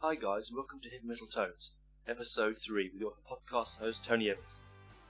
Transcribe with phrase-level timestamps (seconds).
[0.00, 1.72] Hi guys, welcome to Heavy Metal Tones,
[2.06, 4.60] episode 3 with your podcast host Tony Evans.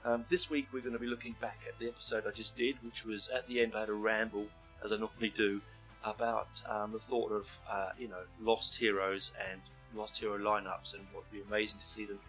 [0.03, 2.77] Um, this week we're going to be looking back at the episode I just did,
[2.81, 4.47] which was at the end I had a ramble,
[4.83, 5.61] as I normally do,
[6.03, 9.61] about um, the thought of, uh, you know, lost heroes and
[9.93, 12.19] lost hero lineups and what would be amazing to see them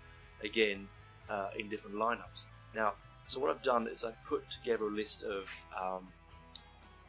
[0.44, 0.86] again
[1.30, 2.44] uh, in different lineups.
[2.74, 2.92] Now,
[3.24, 5.48] so what I've done is I've put together a list of
[5.80, 6.08] um,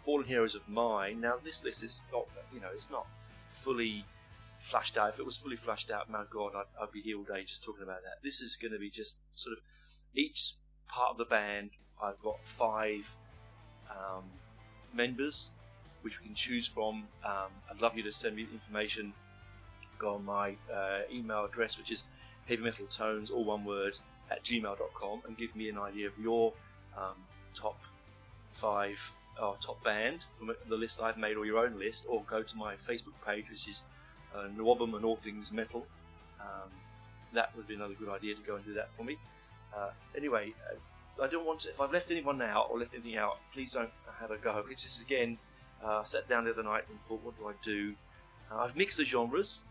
[0.05, 1.19] fallen heroes of mine.
[1.19, 3.05] Now this list is not, you know, it's not
[3.49, 4.05] fully
[4.61, 5.09] flashed out.
[5.09, 7.63] If it was fully flashed out, my God, I'd, I'd be here all day just
[7.63, 8.23] talking about that.
[8.23, 9.63] This is going to be just sort of
[10.15, 10.53] each
[10.87, 11.71] part of the band.
[12.01, 13.15] I've got five
[13.89, 14.23] um,
[14.93, 15.51] members
[16.01, 17.03] which we can choose from.
[17.23, 19.13] Um, I'd love you to send me information.
[19.99, 22.03] Go on my uh, email address, which is
[22.47, 26.53] heavy metal tones, all one word, at gmail.com, and give me an idea of your
[26.97, 27.15] um,
[27.53, 27.79] top
[28.49, 32.41] five or top band from the list I've made, or your own list, or go
[32.41, 33.83] to my Facebook page, which is
[34.35, 34.59] uh, and
[35.05, 35.85] All Things Metal.
[36.39, 36.69] Um,
[37.33, 39.17] that would be another good idea to go and do that for me.
[39.75, 43.17] Uh, anyway, uh, I don't want to, if I've left anyone out or left anything
[43.17, 44.65] out, please don't have a go.
[44.69, 45.37] It's just again,
[45.83, 47.93] uh, I sat down the other night and thought, what do I do?
[48.51, 49.61] Uh, I've mixed the genres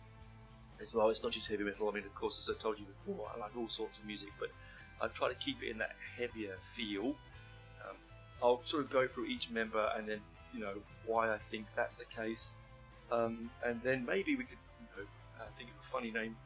[0.81, 1.11] as well.
[1.11, 1.89] It's not just heavy metal.
[1.89, 4.31] I mean, of course, as I told you before, I like all sorts of music,
[4.39, 4.49] but
[5.03, 7.15] I try to keep it in that heavier feel.
[7.87, 7.97] Um,
[8.43, 10.21] I'll sort of go through each member and then,
[10.55, 10.75] you know,
[11.07, 12.55] why I think that's the case.
[13.13, 15.09] Um, and then maybe we could you know,
[15.41, 16.37] uh, think of a funny name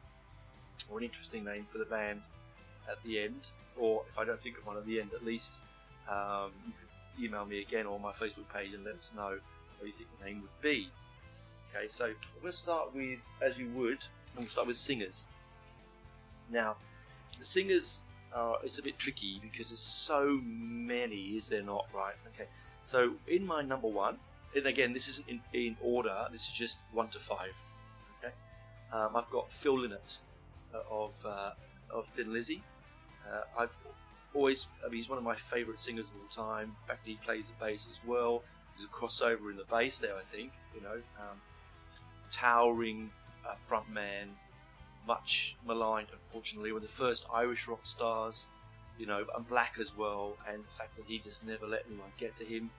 [0.89, 2.21] or an interesting name for the band
[2.89, 5.59] at the end, or if I don't think of one at the end, at least
[6.09, 9.37] um, you could email me again or my Facebook page and let us know
[9.79, 10.89] what you think the name would be.
[11.75, 12.11] Okay, so
[12.43, 15.27] to start with, as you would, and we'll start with singers.
[16.49, 16.75] Now,
[17.37, 18.03] the singers
[18.33, 21.87] are it's a bit tricky because there's so many, is there not?
[21.93, 22.13] Right?
[22.33, 22.47] Okay,
[22.83, 24.17] so in my number one,
[24.55, 26.27] and again, this isn't in, in order.
[26.31, 27.53] This is just one to five.
[28.19, 28.33] Okay,
[28.93, 30.19] um, I've got Phil Lynott
[30.73, 31.51] uh, of uh,
[31.89, 32.63] of Thin Lizzy.
[33.27, 33.75] Uh, I've
[34.33, 36.75] always, I mean, he's one of my favourite singers of all time.
[36.81, 38.43] In fact, he plays the bass as well.
[38.77, 40.51] There's a crossover in the bass there, I think.
[40.75, 41.37] You know, um,
[42.31, 43.11] towering
[43.47, 44.27] uh, frontman,
[45.07, 46.71] much maligned, unfortunately.
[46.71, 48.47] One of the first Irish rock stars.
[48.97, 50.37] You know, and black as well.
[50.47, 52.69] And the fact that he just never let anyone get to him.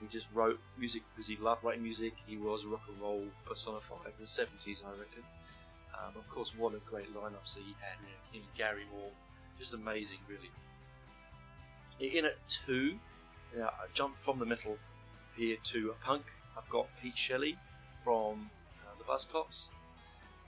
[0.00, 2.14] He just wrote music because he loved writing music.
[2.26, 5.24] He was rock and roll personified in the 70s, I reckon.
[5.94, 8.00] Um, of course, what a great lineups that he had.
[8.02, 9.10] Know, Gary Moore,
[9.58, 10.50] just amazing, really.
[12.00, 12.98] In at two,
[13.56, 14.78] know, I jumped from the metal
[15.36, 16.24] here to a punk.
[16.56, 17.58] I've got Pete Shelley
[18.02, 18.50] from
[18.82, 19.68] uh, the Buzzcocks.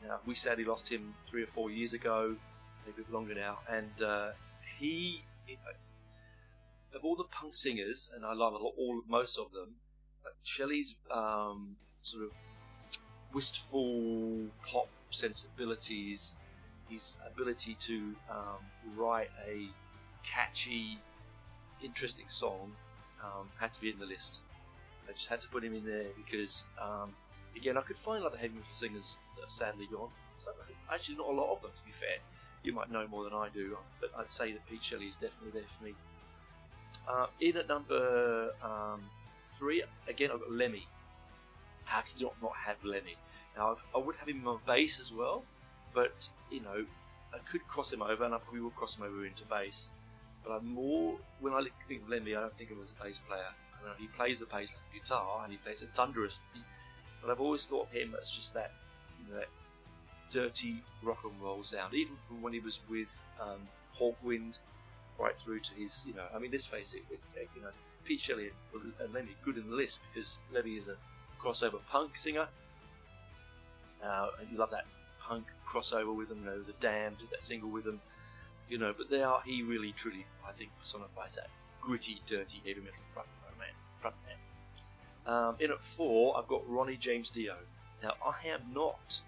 [0.06, 2.36] Now, we sadly lost him three or four years ago,
[2.86, 4.30] maybe longer now, and uh,
[4.78, 5.22] he
[6.94, 9.76] of all the punk singers, and I love all most of them,
[10.42, 12.30] Shelley's um, sort of
[13.32, 16.36] wistful pop sensibilities,
[16.88, 19.68] his ability to um, write a
[20.22, 20.98] catchy,
[21.82, 22.72] interesting song,
[23.22, 24.40] um, had to be in the list.
[25.08, 27.14] I just had to put him in there because, um,
[27.56, 30.10] again, I could find other heavy metal singers that are sadly gone.
[30.36, 30.50] So,
[30.92, 32.18] actually, not a lot of them, to be fair.
[32.62, 35.60] You might know more than I do, but I'd say that Pete Shelley is definitely
[35.60, 35.94] there for me.
[37.08, 39.02] Uh, in at number um,
[39.58, 40.86] three, again, I've got Lemmy.
[41.84, 43.16] How can you not, not have Lemmy?
[43.56, 45.44] Now, I've, I would have him on bass as well,
[45.94, 46.84] but you know,
[47.34, 49.92] I could cross him over, and I probably will cross him over into bass.
[50.44, 53.04] But I'm more when I think of Lemmy, I don't think of him as a
[53.04, 53.52] bass player.
[53.80, 56.62] I know he plays the bass like guitar, and he plays it thunderously.
[57.20, 58.72] But I've always thought of him as just that,
[59.20, 59.48] you know, that
[60.30, 63.08] dirty rock and roll sound, even from when he was with
[63.40, 63.68] um,
[63.98, 64.58] Hawkwind,
[65.18, 67.20] right through to his, you know, I mean, let's face it, it
[67.54, 67.68] you know,
[68.04, 68.50] Pete Shelley
[69.00, 70.96] and Lemmy good in the list because Lemmy is a
[71.40, 72.48] crossover punk singer,
[74.04, 74.86] uh, and you love that
[75.20, 78.00] punk crossover with them, you know, the Damned did that single with them,
[78.68, 81.48] you know, but they are, he really truly, I think, personifies that
[81.80, 83.68] gritty, dirty heavy metal front man.
[84.00, 84.36] Front man.
[85.34, 87.56] Um, in at four, I've got Ronnie James Dio.
[88.02, 89.20] Now, I am not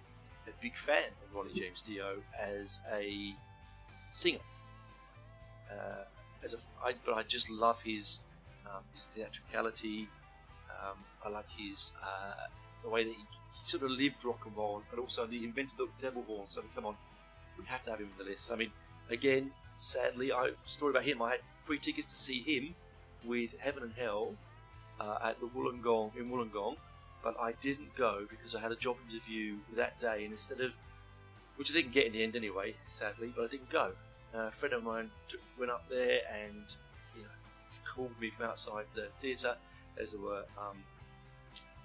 [0.47, 3.35] a big fan of Ronnie James Dio as a
[4.11, 4.39] singer.
[5.75, 6.05] Uh,
[6.45, 8.21] as a, I, but I just love his,
[8.67, 10.09] um, his theatricality.
[10.71, 12.49] Um, I like his uh,
[12.83, 15.77] the way that he, he, sort of lived rock and roll, but also he invented
[15.79, 16.45] the devil horn.
[16.49, 16.97] So come on,
[17.59, 18.53] we have to have him in the list.
[18.53, 18.71] I mean,
[19.11, 21.23] again, sadly, I story about him.
[21.23, 22.75] I had free tickets to see him
[23.25, 24.35] with Heaven and Hell
[25.01, 26.77] uh, at the Wollongong in Wollongong,
[27.23, 30.73] but I didn't go because I had a job interview that day, and instead of
[31.57, 33.93] which I didn't get in the end anyway, sadly, but I didn't go.
[34.35, 35.11] A friend of mine
[35.59, 36.75] went up there and
[37.17, 37.29] you know
[37.85, 39.57] called me from outside the theatre
[40.01, 40.83] as they were um,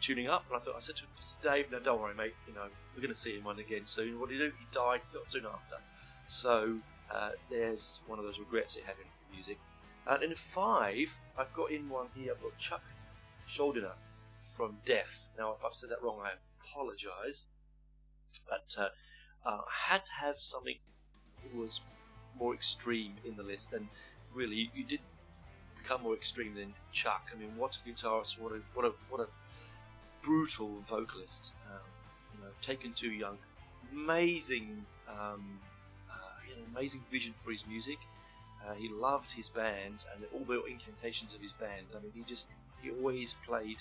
[0.02, 1.04] tuning up, and I thought I said to
[1.48, 2.34] Dave, "No, don't worry, mate.
[2.48, 4.54] You know we're going to see him one again soon." What did he do?
[4.58, 5.76] He died not soon after.
[6.28, 6.80] So
[7.12, 9.60] uh, there's one of those regrets I had in music.
[10.08, 12.34] And in five, I've got in one here.
[12.34, 12.84] I've got Chuck
[13.48, 13.94] Schuldiner
[14.56, 15.28] from Death.
[15.38, 16.32] Now, if I've said that wrong, I
[16.64, 17.46] apologise.
[18.48, 18.90] But uh,
[19.46, 20.78] uh, I had to have something
[21.44, 21.82] that was
[22.40, 23.88] more extreme in the list, and
[24.34, 25.00] really, you, you did
[25.78, 27.30] become more extreme than Chuck.
[27.34, 28.40] I mean, what a guitarist!
[28.40, 29.28] What a what a what a
[30.22, 31.54] brutal vocalist!
[31.70, 31.82] Um,
[32.34, 33.38] you know, taken too young,
[33.92, 35.60] amazing, um,
[36.10, 37.98] uh, an amazing vision for his music.
[38.68, 41.86] Uh, he loved his band and all the incantations of his band.
[41.96, 42.46] I mean, he just
[42.82, 43.78] he always played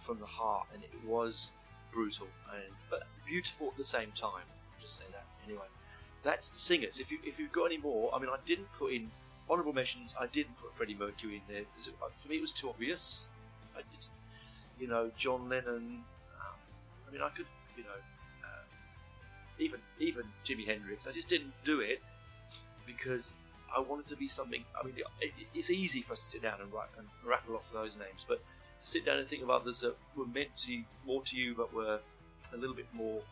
[0.00, 1.52] from the heart, and it was
[1.92, 4.46] brutal and but beautiful at the same time.
[4.48, 5.66] I'll just say that anyway.
[6.22, 7.00] That's the singers.
[7.00, 9.10] If you if you've got any more, I mean, I didn't put in
[9.50, 10.14] honourable mentions.
[10.18, 13.26] I didn't put Freddie Mercury in there because uh, for me it was too obvious.
[13.76, 14.12] I just,
[14.78, 16.04] you know, John Lennon.
[16.40, 16.58] Um,
[17.08, 17.46] I mean, I could,
[17.76, 17.98] you know,
[18.44, 18.64] uh,
[19.58, 21.06] even even Jimi Hendrix.
[21.08, 22.00] I just didn't do it
[22.86, 23.32] because
[23.74, 24.64] I wanted to be something.
[24.80, 27.64] I mean, it, it's easy for us to sit down and write and rattle off
[27.72, 28.38] those names, but
[28.80, 31.72] to sit down and think of others that were meant to more to you, but
[31.72, 32.00] were
[32.52, 33.22] a little bit more,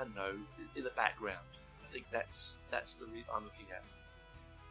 [0.00, 0.32] I don't know,
[0.74, 1.46] in the background.
[1.84, 3.82] I think that's that's the re- I'm looking at.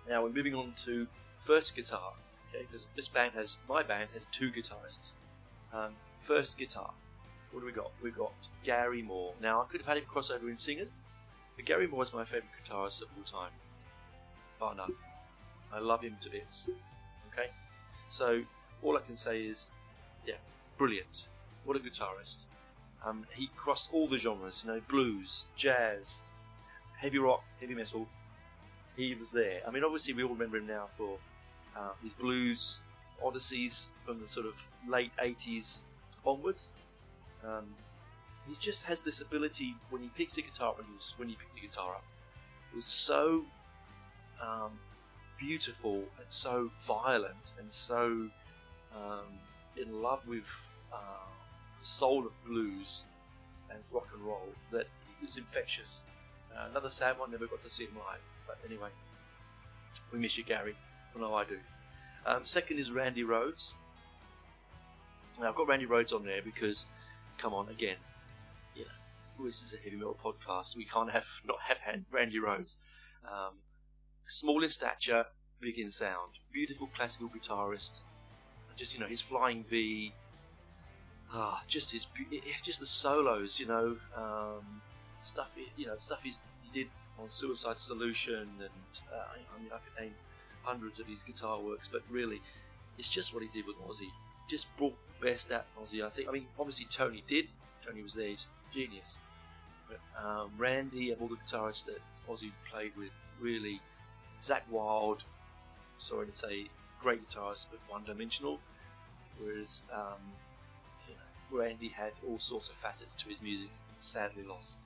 [0.10, 1.08] Now we're moving on to
[1.40, 2.14] first guitar.
[2.50, 5.14] Okay, because this band has my band has two guitarists.
[5.72, 6.92] Um, first guitar.
[7.52, 7.92] What do we got?
[8.02, 8.32] We've got
[8.64, 9.34] Gary Moore.
[9.42, 11.00] Now I could have had him cross over in singers,
[11.56, 13.52] but Gary Moore is my favourite guitarist of all time.
[14.62, 14.88] Oh no,
[15.72, 16.70] I love him to bits.
[17.32, 17.50] Okay,
[18.10, 18.42] so
[18.82, 19.70] all I can say is,
[20.26, 20.36] yeah,
[20.78, 21.28] brilliant.
[21.66, 22.46] What a guitarist.
[23.06, 26.26] Um, he crossed all the genres, you know, blues, jazz,
[26.98, 28.08] heavy rock, heavy metal.
[28.98, 29.62] He was there.
[29.66, 31.18] I mean, obviously, we all remember him now for
[31.78, 32.80] uh, his blues
[33.24, 34.56] odysseys from the sort of
[34.88, 35.80] late 80s
[36.26, 36.70] onwards.
[37.44, 37.76] Um,
[38.48, 41.36] he just has this ability when he picks the guitar when he, was, when he
[41.36, 42.04] picked the guitar up,
[42.72, 43.46] it was so
[44.42, 44.80] um,
[45.38, 48.30] beautiful and so violent and so
[48.96, 49.40] um,
[49.78, 50.48] in love with
[50.92, 50.98] uh,
[51.82, 53.04] soul of blues
[53.70, 54.88] and rock and roll that
[55.24, 56.04] is infectious.
[56.56, 58.22] Uh, another sad one, never got to see him live.
[58.48, 58.90] But anyway,
[60.12, 60.76] we miss you, Gary.
[61.16, 61.60] I know I do.
[62.26, 63.74] Um, second is Randy Rhoads.
[65.40, 66.86] Now, I've got Randy Rhoads on there because,
[67.38, 67.96] come on, again,
[68.76, 70.76] you know, this is a heavy metal podcast.
[70.76, 71.78] We can't have not have
[72.12, 72.76] Randy Rhoads.
[73.26, 73.60] Um,
[74.26, 75.26] small in stature,
[75.62, 76.34] big in sound.
[76.52, 78.02] Beautiful classical guitarist,
[78.76, 80.14] just you know his flying V,
[81.34, 82.08] ah, just his
[82.64, 84.82] just the solos, you know, um,
[85.22, 88.70] stuff you know stuff he's, he did on Suicide Solution, and
[89.14, 90.14] uh, I mean I could name
[90.64, 92.42] hundreds of his guitar works, but really,
[92.98, 94.10] it's just what he did with Ozzy.
[94.50, 96.06] Just brought the best out of Ozzy.
[96.06, 96.28] I think.
[96.28, 97.48] I mean, obviously Tony did.
[97.86, 98.36] Tony was there,
[98.74, 99.20] genius.
[99.88, 103.10] But um, Randy and all the guitarists that Ozzy played with,
[103.42, 103.82] really,
[104.42, 105.24] Zakk Wylde,
[106.00, 106.68] Sorry to say,
[107.02, 108.60] great guitarist, but one-dimensional.
[109.38, 110.22] Whereas um,
[111.52, 114.82] Randy had all sorts of facets to his music, sadly lost.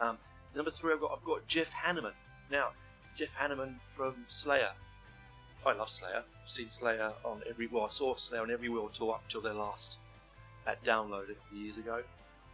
[0.00, 0.18] Um,
[0.54, 2.12] number three, I've got I've got Jeff Hanneman.
[2.50, 2.70] Now,
[3.16, 4.72] Jeff Hanneman from Slayer.
[5.66, 6.24] I love Slayer.
[6.42, 9.40] I've seen Slayer on every well, I saw Slayer on every world tour up till
[9.40, 9.98] their last
[10.66, 12.02] at Download a couple years ago.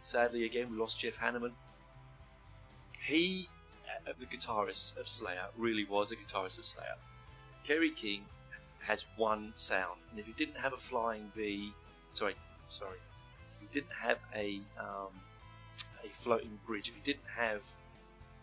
[0.01, 1.51] Sadly, again, we lost Jeff Hanneman.
[3.05, 3.49] He,
[4.07, 6.95] uh, the guitarist of Slayer, really was a guitarist of Slayer.
[7.65, 8.25] Kerry King
[8.87, 11.73] has one sound, and if he didn't have a flying V,
[12.13, 12.35] sorry,
[12.71, 12.97] sorry,
[13.59, 15.13] he didn't have a um,
[16.03, 17.61] a floating bridge, if he didn't have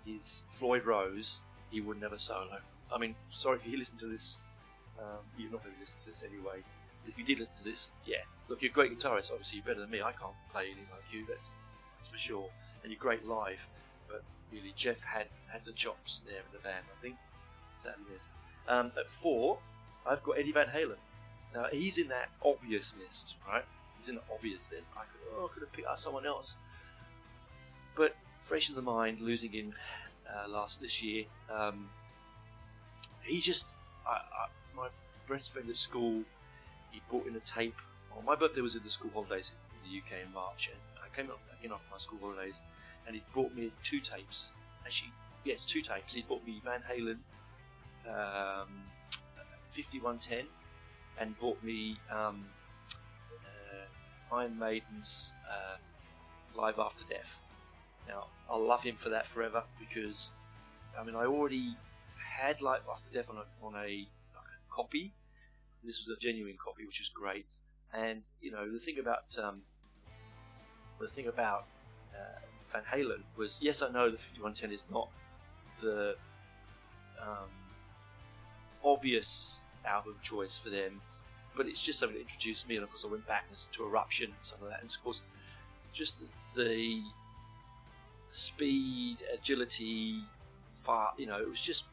[0.04, 2.61] his Floyd Rose, he would never solo.
[2.92, 4.38] I mean, sorry if you listen to this,
[4.99, 6.62] um, you're not going to listen to this anyway.
[7.06, 9.30] If you did listen to this, yeah, look, you're a great guitarist.
[9.30, 10.00] Obviously, you're better than me.
[10.02, 11.26] I can't play anything like you.
[11.26, 11.52] That's
[11.97, 12.49] that's for sure.
[12.82, 13.66] And you're great live,
[14.08, 16.85] but really, Jeff had had the chops there in the band.
[16.97, 17.16] I think
[17.76, 18.30] sadly missed.
[18.68, 19.58] Um, at four,
[20.06, 21.00] I've got Eddie Van Halen.
[21.54, 23.64] Now he's in that obvious list, right?
[24.07, 24.90] In the obvious list.
[24.97, 26.55] I could, oh, I could have picked out someone else,
[27.95, 29.75] but fresh in the mind, losing him
[30.26, 31.25] uh, last this year.
[31.55, 31.90] Um,
[33.23, 33.67] he just,
[34.07, 34.88] I, I, my
[35.28, 36.23] best friend at school,
[36.90, 37.76] he brought in a tape.
[38.11, 39.52] Well, my birthday was in the school holidays
[39.85, 42.62] in the UK in March, and I came up again after my school holidays,
[43.07, 44.49] and he brought me two tapes.
[44.87, 45.12] Actually,
[45.45, 46.14] yes, two tapes.
[46.14, 47.19] He brought me Van Halen
[48.09, 48.69] um,
[49.73, 50.47] 5110
[51.21, 52.47] and bought me um,
[54.32, 55.76] Iron Maiden's uh,
[56.54, 57.38] Live After Death.
[58.06, 60.32] Now, I'll love him for that forever because,
[60.99, 61.76] I mean, I already
[62.38, 65.12] had Live After Death on a, on a, like a copy.
[65.85, 67.47] This was a genuine copy, which was great.
[67.92, 69.62] And, you know, the thing about, um,
[71.00, 71.66] the thing about
[72.14, 72.40] uh,
[72.73, 75.08] Van Halen was, yes, I know the 5110 is not
[75.80, 76.16] the
[77.20, 77.49] um,
[78.85, 81.00] obvious album choice for them,
[81.59, 82.77] but it's just something that introduced me.
[82.77, 84.81] And of course, I went back to Eruption and some of that.
[84.81, 85.21] And of course,
[85.93, 86.17] just
[86.55, 87.03] the, the
[88.31, 90.23] speed, agility,
[90.85, 91.85] far, you know, it was just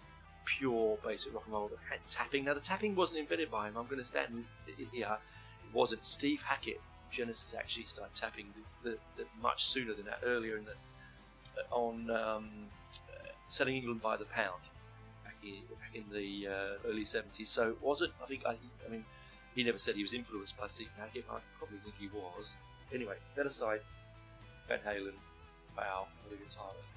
[0.45, 1.71] pure basic rock and roll.
[1.89, 2.45] had tapping.
[2.45, 3.75] Now, the tapping wasn't invented by him.
[3.75, 4.45] I'm going to stand
[4.91, 5.17] here.
[5.63, 6.05] It wasn't.
[6.05, 6.79] Steve Hackett,
[7.11, 8.53] Genesis, actually started tapping
[8.83, 10.73] the, the, the much sooner than that, earlier in the
[11.71, 12.49] on um,
[13.09, 14.61] uh, selling England by the pound
[15.23, 17.47] back in, back in the uh, early 70s.
[17.47, 19.05] So it wasn't, I think, I, I mean,
[19.55, 21.25] he never said he was influenced by Steve Hackett.
[21.31, 22.57] I probably think he was.
[22.93, 23.79] Anyway, that aside,
[24.67, 25.13] Van Halen,
[25.75, 26.87] Bow, a guitarist.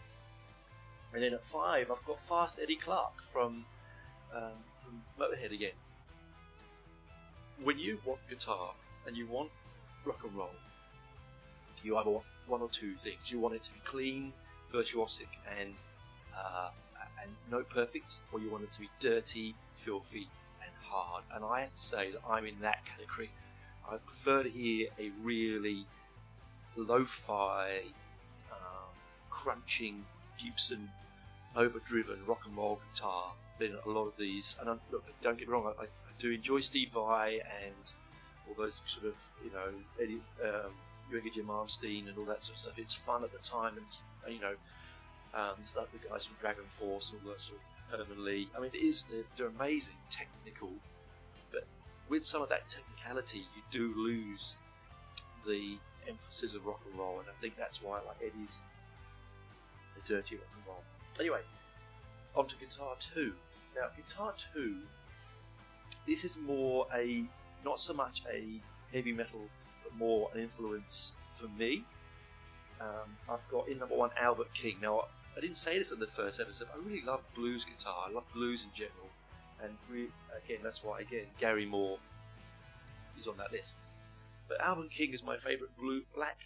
[1.15, 3.65] And then at five, I've got Fast Eddie Clarke from
[4.35, 5.73] um, from Motorhead again.
[7.63, 8.73] When you want guitar
[9.07, 9.51] and you want
[10.05, 10.51] rock and roll,
[11.83, 13.31] you either want one or two things.
[13.31, 14.33] You want it to be clean,
[14.73, 15.75] virtuosic, and
[16.37, 16.71] uh,
[17.23, 20.29] and note perfect, or you want it to be dirty, filthy,
[20.89, 21.25] hard.
[21.35, 23.31] And I have to say that I'm in that category.
[23.91, 25.87] I prefer to hear a really
[26.77, 27.83] lo-fi,
[28.51, 28.91] um,
[29.31, 30.05] crunching
[30.43, 30.91] Gibson
[31.57, 34.57] overdriven rock and roll guitar than a lot of these.
[34.61, 35.87] And I'm, look, don't get me wrong, I, I,
[36.19, 37.93] do enjoy Steve Vai and
[38.49, 39.15] all those sort of
[39.45, 39.69] you know
[40.03, 40.73] Eddie, um,
[41.13, 41.43] Yngwie J.
[41.43, 42.73] Malmsteen and all that sort of stuff.
[42.77, 44.55] It's fun at the time, and you know
[45.33, 48.49] um, stuff the guys from Dragon Force and all that sort of Herman Li.
[48.57, 50.71] I mean, it is they're, they're amazing, technical,
[51.51, 51.65] but
[52.09, 54.57] with some of that technicality, you do lose
[55.47, 55.79] the
[56.09, 58.59] emphasis of rock and roll, and I think that's why like Eddie's
[59.95, 60.83] the dirty rock and roll.
[61.19, 61.41] Anyway,
[62.35, 63.33] on to Guitar 2.
[63.77, 64.77] Now, Guitar 2,
[66.07, 67.25] this is more a,
[67.65, 68.61] not so much a
[68.93, 69.41] heavy metal,
[69.83, 71.85] but more an influence for me.
[72.81, 74.79] Um, I've got in number one Albert King.
[74.81, 75.05] Now,
[75.39, 76.69] I didn't say this in the first episode.
[76.75, 78.07] I really love blues guitar.
[78.09, 79.09] I love blues in general,
[79.63, 80.11] and re-
[80.45, 81.99] again, that's why again Gary Moore
[83.19, 83.77] is on that list.
[84.49, 86.39] But Albert King is my favourite blue black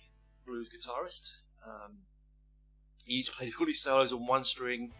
[0.46, 1.32] blues guitarist.
[1.66, 2.00] Um,
[3.06, 4.92] He's played all his solos on one string.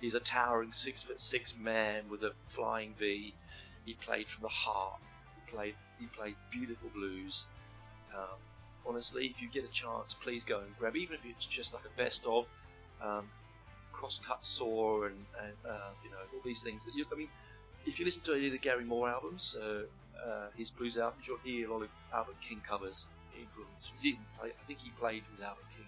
[0.00, 3.34] He's a towering six foot six man with a flying V.
[3.84, 5.00] He played from the heart.
[5.36, 7.46] He played he played beautiful blues.
[8.14, 8.38] Um,
[8.86, 11.84] honestly, if you get a chance, please go and grab, even if it's just like
[11.84, 12.48] a best of
[13.02, 13.28] um,
[13.92, 17.04] crosscut saw and, and uh, you know all these things that you.
[17.12, 17.28] I mean,
[17.86, 19.82] if you listen to any of the Gary Moore albums, uh,
[20.22, 23.06] uh, his blues albums, you'll hear a lot of Albert King covers
[23.38, 23.90] influence.
[24.42, 25.86] I, I think he played with Albert King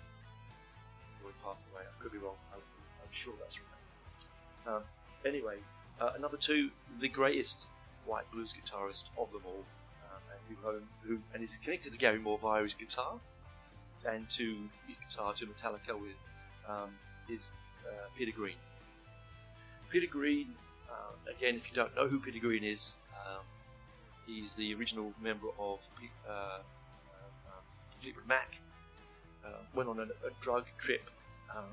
[1.15, 1.83] before he passed away.
[1.85, 2.37] I could be wrong.
[2.53, 4.75] I'm, I'm sure that's right.
[4.75, 4.83] Um,
[5.25, 5.57] anyway,
[6.01, 6.71] uh, number two,
[7.01, 7.67] the greatest
[8.05, 9.65] white blues guitarist of them all,
[10.11, 13.15] um, and who, who and is connected to Gary Moore via his guitar
[14.09, 16.15] and to his guitar to Metallica with
[16.69, 16.91] um,
[17.29, 17.49] is
[17.87, 18.57] uh, Peter Green.
[19.91, 20.49] Peter Green,
[20.91, 23.45] uh, again, if you don't know who Peter Green is, um,
[24.27, 25.79] he's the original member of
[26.29, 27.63] uh, um,
[28.01, 28.59] Fleetwood Mac.
[29.45, 31.09] Uh, went on a, a drug trip
[31.57, 31.65] um,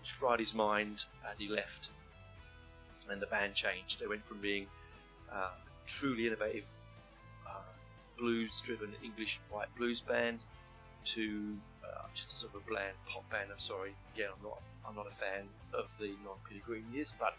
[0.00, 1.90] which fried his mind, and he left.
[3.10, 4.00] And the band changed.
[4.00, 4.66] They went from being
[5.30, 5.50] uh,
[5.86, 6.64] truly innovative,
[7.46, 7.60] uh,
[8.18, 10.40] blues-driven English white blues band
[11.04, 11.56] to
[11.88, 13.50] uh, just a sort of a bland pop band.
[13.52, 17.12] I'm sorry, again, I'm not I'm not a fan of the non Peter Green years,
[17.18, 17.36] but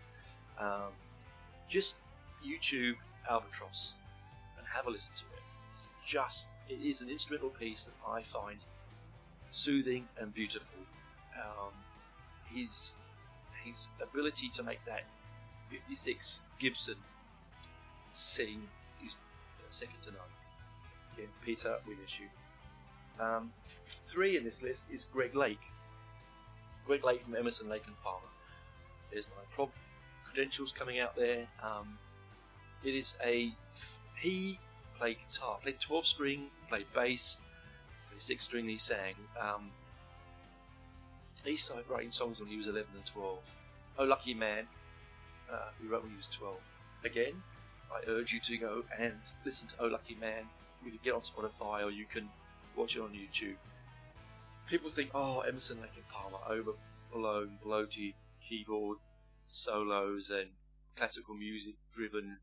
[0.59, 0.91] um,
[1.67, 1.95] just
[2.45, 2.95] YouTube
[3.29, 3.95] Albatross
[4.57, 5.43] and have a listen to it.
[5.69, 8.59] It's just it is an instrumental piece that I find
[9.51, 10.79] soothing and beautiful.
[11.35, 11.73] Um,
[12.53, 12.95] his
[13.63, 15.03] his ability to make that
[15.69, 16.95] 56 Gibson
[18.13, 18.63] sing
[19.05, 19.15] is
[19.69, 20.21] second to none.
[21.13, 22.27] Again, Peter, we miss you.
[23.19, 23.51] Um,
[24.05, 25.61] three in this list is Greg Lake.
[26.85, 28.25] Greg Lake from Emerson, Lake and Palmer.
[29.11, 29.67] There's my
[30.23, 31.47] credentials coming out there.
[31.61, 31.97] Um,
[32.83, 33.51] it is a
[34.19, 34.59] he
[34.97, 37.39] played guitar, played 12 string, played bass,
[38.09, 38.67] played 6 string.
[38.67, 39.15] He sang.
[39.39, 39.71] Um,
[41.45, 43.39] he started writing songs when he was 11 and 12.
[43.97, 44.67] Oh Lucky Man,
[45.51, 46.57] uh, he wrote when he was 12.
[47.03, 47.43] Again,
[47.91, 50.45] I urge you to go and listen to Oh Lucky Man.
[50.83, 52.29] You can get on Spotify or you can
[52.79, 53.55] watch it on YouTube.
[54.67, 58.97] People think, oh, Emerson, Lake and Palmer, overblown, bloated keyboard
[59.47, 60.49] solos and
[60.95, 62.37] classical music driven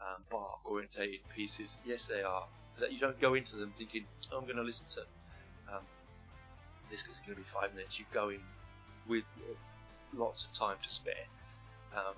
[0.00, 1.78] um, Bach orientated pieces.
[1.86, 2.46] Yes, they are.
[2.80, 5.00] That you don't go into them thinking, oh, I'm going to listen to
[5.72, 5.82] um,
[6.90, 7.98] this because it's going to be five minutes.
[7.98, 8.40] You go in
[9.06, 9.32] with
[10.14, 11.26] lots of time to spare.
[11.94, 12.14] Um,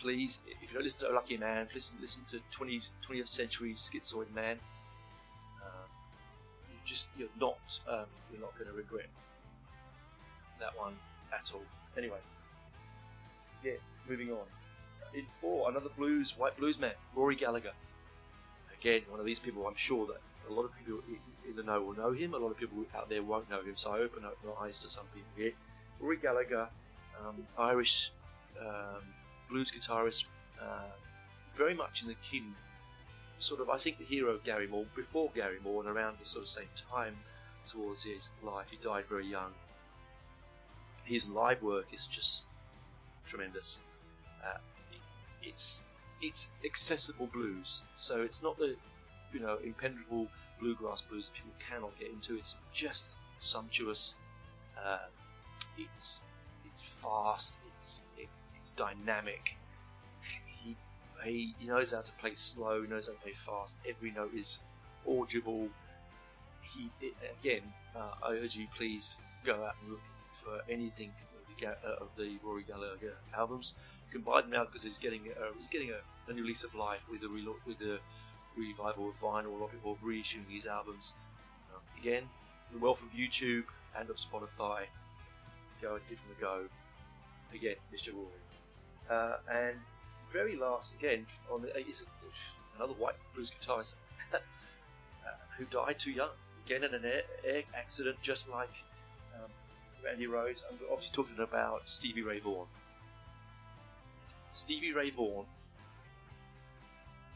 [0.00, 4.32] please, if you don't listen to Lucky Man, listen listen to 20, 20th Century Schizoid
[4.34, 4.58] Man.
[6.84, 9.06] Just you're not um, you're not going to regret
[10.60, 10.94] that one
[11.32, 11.62] at all.
[11.96, 12.18] Anyway,
[13.64, 13.72] yeah,
[14.08, 14.46] moving on.
[15.14, 17.72] In four, another blues white blues man, Rory Gallagher.
[18.78, 19.66] Again, one of these people.
[19.66, 21.00] I'm sure that a lot of people
[21.48, 22.34] in the know will know him.
[22.34, 23.74] A lot of people out there won't know him.
[23.76, 25.52] So I open up my eyes to some people here.
[26.00, 26.68] Rory Gallagher,
[27.20, 28.10] um, Irish
[28.60, 29.02] um,
[29.48, 30.24] blues guitarist,
[30.60, 30.92] uh,
[31.56, 32.54] very much in the kin,
[33.38, 36.44] sort of, I think the hero Gary Moore, before Gary Moore and around the sort
[36.44, 37.16] of same time
[37.66, 38.66] towards his life.
[38.70, 39.52] He died very young.
[41.04, 42.46] His live work is just
[43.26, 43.80] tremendous.
[44.42, 44.58] Uh,
[45.42, 45.84] it's
[46.22, 48.76] it's accessible blues, so it's not the
[49.32, 50.28] you know impenetrable
[50.60, 52.36] bluegrass blues that people cannot get into.
[52.36, 54.14] It's just sumptuous.
[54.82, 54.98] Uh,
[55.76, 56.22] it's
[56.64, 57.58] it's fast.
[57.78, 59.56] It's it, it's dynamic.
[61.24, 62.82] He he knows how to play slow.
[62.82, 63.78] He knows how to play fast.
[63.88, 64.60] Every note is
[65.08, 65.68] audible.
[66.62, 67.62] He it, again.
[67.96, 70.00] Uh, I urge you, please go out and look
[70.42, 71.12] for anything
[72.00, 73.74] of the Rory Gallagher albums.
[74.06, 76.64] You can buy them now because he's getting a, he's getting a, a, new lease
[76.64, 77.98] of life with re- with the
[78.56, 79.46] revival of vinyl.
[79.46, 81.14] A lot of people reissuing these albums.
[81.74, 82.24] Um, again,
[82.72, 83.64] the wealth of YouTube
[83.98, 84.84] and of Spotify.
[85.80, 86.62] Go and give them a go.
[87.54, 88.12] Again, Mr.
[88.12, 88.26] Rory.
[89.10, 89.76] Uh, and
[90.34, 92.02] very last, again, on the, is
[92.76, 93.94] another white blues guitarist
[94.34, 94.38] uh,
[95.56, 96.30] who died too young.
[96.66, 98.70] Again, in an air, air accident, just like
[99.34, 99.50] um,
[100.04, 100.26] Randy.
[100.26, 100.32] I'm
[100.90, 102.66] obviously talking about Stevie Ray Vaughan.
[104.52, 105.46] Stevie Ray Vaughan.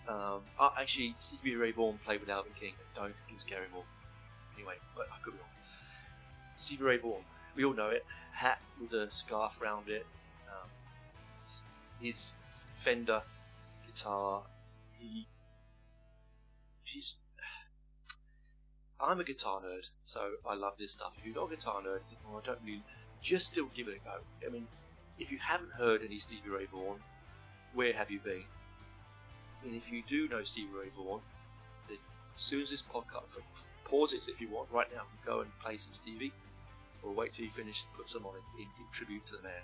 [0.08, 2.72] Um, uh, actually, Stevie Ray Vaughan played with Alvin King.
[2.96, 3.84] I don't think it was Gary Moore.
[4.56, 5.48] Anyway, but I could be wrong.
[6.56, 7.22] Stevie Ray Vaughan.
[7.54, 8.04] We all know it.
[8.32, 10.06] Hat with a scarf around it.
[10.48, 10.68] Um,
[12.00, 12.32] his
[12.78, 13.22] Fender
[13.86, 14.42] guitar.
[14.98, 15.26] He.
[16.84, 17.14] He's
[19.00, 21.14] I'm a guitar nerd, so I love this stuff.
[21.18, 22.82] If you're not a guitar nerd, think, well, I don't really,
[23.22, 24.18] just still give it a go.
[24.44, 24.66] I mean,
[25.18, 26.98] if you haven't heard any Stevie Ray Vaughan,
[27.74, 28.44] where have you been?
[29.64, 31.20] And if you do know Stevie Ray Vaughan,
[31.88, 31.98] then
[32.36, 33.22] as soon as this podcast,
[33.84, 36.32] pause it if you want right now, go and play some Stevie,
[37.02, 39.42] or wait till you finish and put some on in, in, in tribute to the
[39.42, 39.62] man.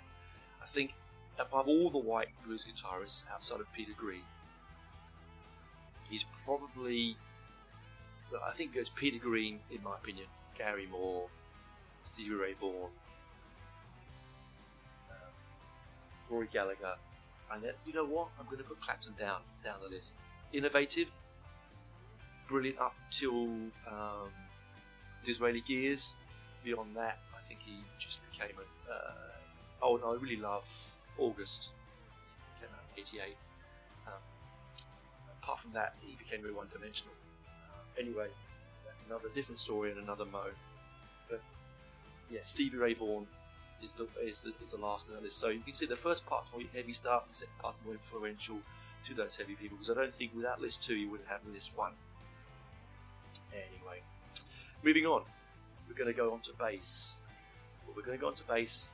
[0.63, 0.93] I think
[1.39, 4.23] above all the white blues guitarists outside of Peter Green,
[6.09, 7.17] he's probably
[8.43, 11.27] I think it's Peter Green, in my opinion, Gary Moore,
[12.05, 12.89] Stevie Ray Vaughan,
[15.09, 15.33] um,
[16.29, 16.95] Rory Gallagher,
[17.51, 18.29] and then you know what?
[18.39, 20.15] I'm going to put Clapton down down the list.
[20.53, 21.09] Innovative,
[22.47, 23.47] brilliant up till
[23.87, 24.29] um,
[25.25, 26.15] Disraeli Gears.
[26.63, 28.91] Beyond that, I think he just became a.
[28.91, 29.11] Uh,
[29.83, 30.67] oh no, I really love
[31.17, 31.69] August.
[32.59, 33.35] Came out '88.
[34.07, 34.13] Um,
[35.41, 37.13] apart from that, he became very one-dimensional.
[37.99, 38.27] Anyway,
[38.85, 40.55] that's another different story and another mode.
[41.29, 41.41] But
[42.29, 43.27] yeah, Stevie Ray Vaughan
[43.81, 45.37] is the is the, is the last in that list.
[45.37, 48.57] So you can see the first part's more heavy stuff, the second part's more influential
[49.07, 49.77] to those heavy people.
[49.77, 51.93] Because I don't think without list two you wouldn't have list one.
[53.51, 54.01] Anyway,
[54.83, 55.21] moving on,
[55.87, 57.17] we're going to go on to bass.
[57.85, 58.91] Well, we're going to go on to bass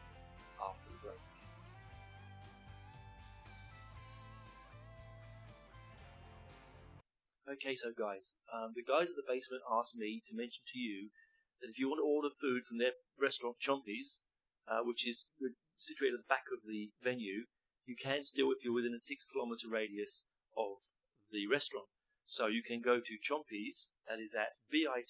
[7.52, 11.12] Okay, so guys, um, the guys at the basement asked me to mention to you
[11.60, 14.24] that if you want to order food from their restaurant Chompys,
[14.72, 15.28] uh, which is
[15.76, 17.52] situated at the back of the venue,
[17.84, 20.24] you can still if you're within a six kilometre radius
[20.56, 20.80] of
[21.28, 21.92] the restaurant.
[22.24, 25.04] So you can go to Chompys, that is at bit.ly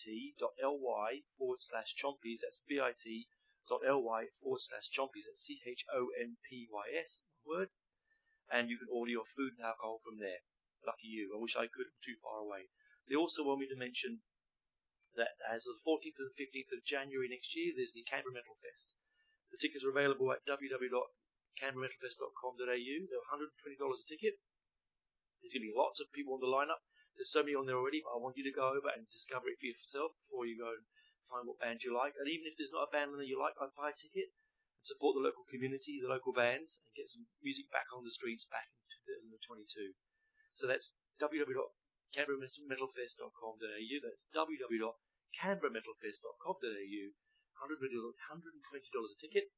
[1.38, 6.86] forward slash Chompys, that's bit.ly forward slash Chompys, that's C H O M P Y
[6.98, 7.70] S, word,
[8.50, 10.42] and you can order your food and alcohol from there.
[10.86, 11.34] Lucky you.
[11.34, 12.70] I wish I could, I'm too far away.
[13.08, 14.22] They also want me to mention
[15.16, 18.56] that as of the 14th and 15th of January next year, there's the Canberra Metal
[18.56, 18.96] Fest.
[19.52, 22.58] The tickets are available at www.canberrametalfest.com.au.
[22.64, 24.40] They're $120 a ticket.
[25.44, 26.80] There's going to be lots of people on the lineup.
[27.20, 29.52] There's so many on there already, but I want you to go over and discover
[29.52, 30.88] it for yourself before you go and
[31.28, 32.16] find what band you like.
[32.16, 34.88] And even if there's not a band that you like, I'd buy a ticket and
[34.88, 38.48] support the local community, the local bands, and get some music back on the streets
[38.48, 40.00] back in 2022.
[40.54, 44.00] So that's www.canberrametalfest.com.au.
[44.04, 47.12] That's www.canberrametalfest.com.au.
[47.62, 49.52] $120 a ticket.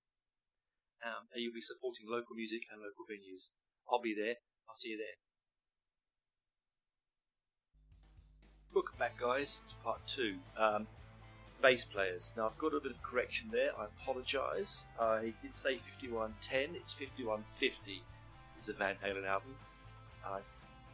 [1.03, 3.49] Um, and you'll be supporting local music and local venues.
[3.89, 4.36] I'll be there.
[4.67, 5.15] I'll see you there.
[8.73, 10.38] Welcome back, guys, to part two.
[10.58, 10.88] Um,
[11.62, 12.34] bass players.
[12.36, 13.69] Now, I've got a bit of correction there.
[13.77, 14.86] I apologise.
[14.99, 16.75] I did say 5110.
[16.75, 18.03] It's 5150
[18.58, 19.56] is the Van Halen album.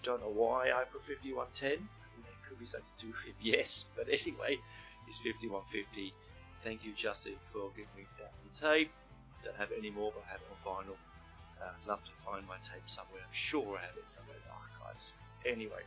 [0.03, 1.71] Don't know why I put 5110.
[1.71, 4.57] I think it could be something to do with yes, but anyway,
[5.07, 6.13] it's 5150.
[6.63, 8.91] Thank you, Justin, for giving me that tape.
[9.43, 10.97] Don't have it anymore, but I have it on vinyl.
[11.61, 13.21] Uh, love to find my tape somewhere.
[13.21, 15.13] I'm sure I have it somewhere in the archives.
[15.45, 15.83] Anyway,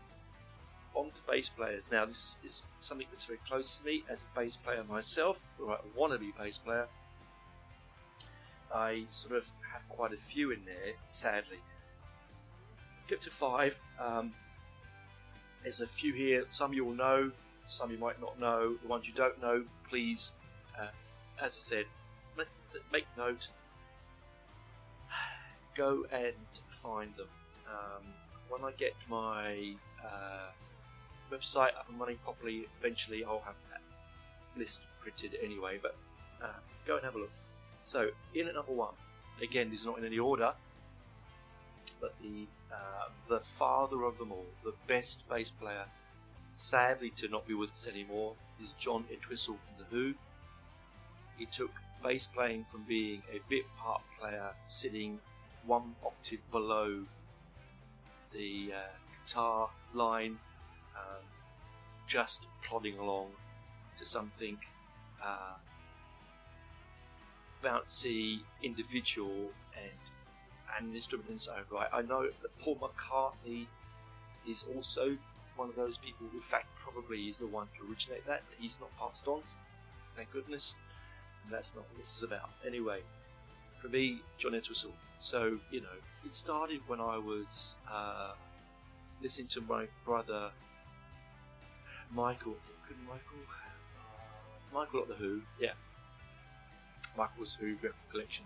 [0.94, 1.90] on to bass players.
[1.90, 5.74] Now, this is something that's very close to me as a bass player myself, or
[5.74, 6.88] a wannabe bass player.
[8.74, 11.58] I sort of have quite a few in there, sadly.
[13.12, 13.78] Get to five.
[14.00, 14.32] Um,
[15.62, 16.46] there's a few here.
[16.48, 17.30] Some you will know,
[17.66, 18.76] some you might not know.
[18.80, 20.32] The ones you don't know, please,
[20.80, 20.86] uh,
[21.38, 21.84] as I said,
[22.38, 22.46] make,
[22.90, 23.48] make note.
[25.76, 26.32] Go and
[26.70, 27.28] find them.
[27.68, 28.14] Um,
[28.48, 30.48] when I get my uh,
[31.30, 33.82] website up and running properly, eventually I'll have that
[34.58, 35.78] list printed anyway.
[35.82, 35.96] But
[36.42, 36.46] uh,
[36.86, 37.32] go and have a look.
[37.84, 38.94] So, in at number one,
[39.42, 40.54] again, this is not in any order,
[42.02, 45.84] but the uh, the father of them all, the best bass player,
[46.54, 50.14] sadly to not be with us anymore, is John Entwistle from The Who.
[51.38, 51.70] He took
[52.02, 55.20] bass playing from being a bit part player, sitting
[55.64, 57.04] one octave below
[58.32, 58.78] the uh,
[59.24, 60.38] guitar line,
[60.96, 61.22] um,
[62.06, 63.28] just plodding along
[63.98, 64.58] to something
[65.24, 65.54] uh,
[67.62, 70.11] bouncy, individual, and
[70.78, 71.88] an instrument in its own right.
[71.92, 73.66] I know that Paul McCartney
[74.48, 75.16] is also
[75.56, 76.26] one of those people.
[76.32, 78.42] In fact, probably is the one to originate that.
[78.48, 79.42] But he's not passed on,
[80.16, 80.76] thank goodness.
[81.44, 82.50] And that's not what this is about.
[82.66, 83.00] Anyway,
[83.78, 84.92] for me, John Entwistle.
[85.18, 88.32] So you know, it started when I was uh,
[89.20, 90.50] listening to my brother
[92.14, 92.56] Michael.
[92.86, 93.44] Could Michael?
[93.48, 95.72] Uh, Michael at the Who, yeah.
[97.16, 97.76] Michael's Who
[98.10, 98.44] collection,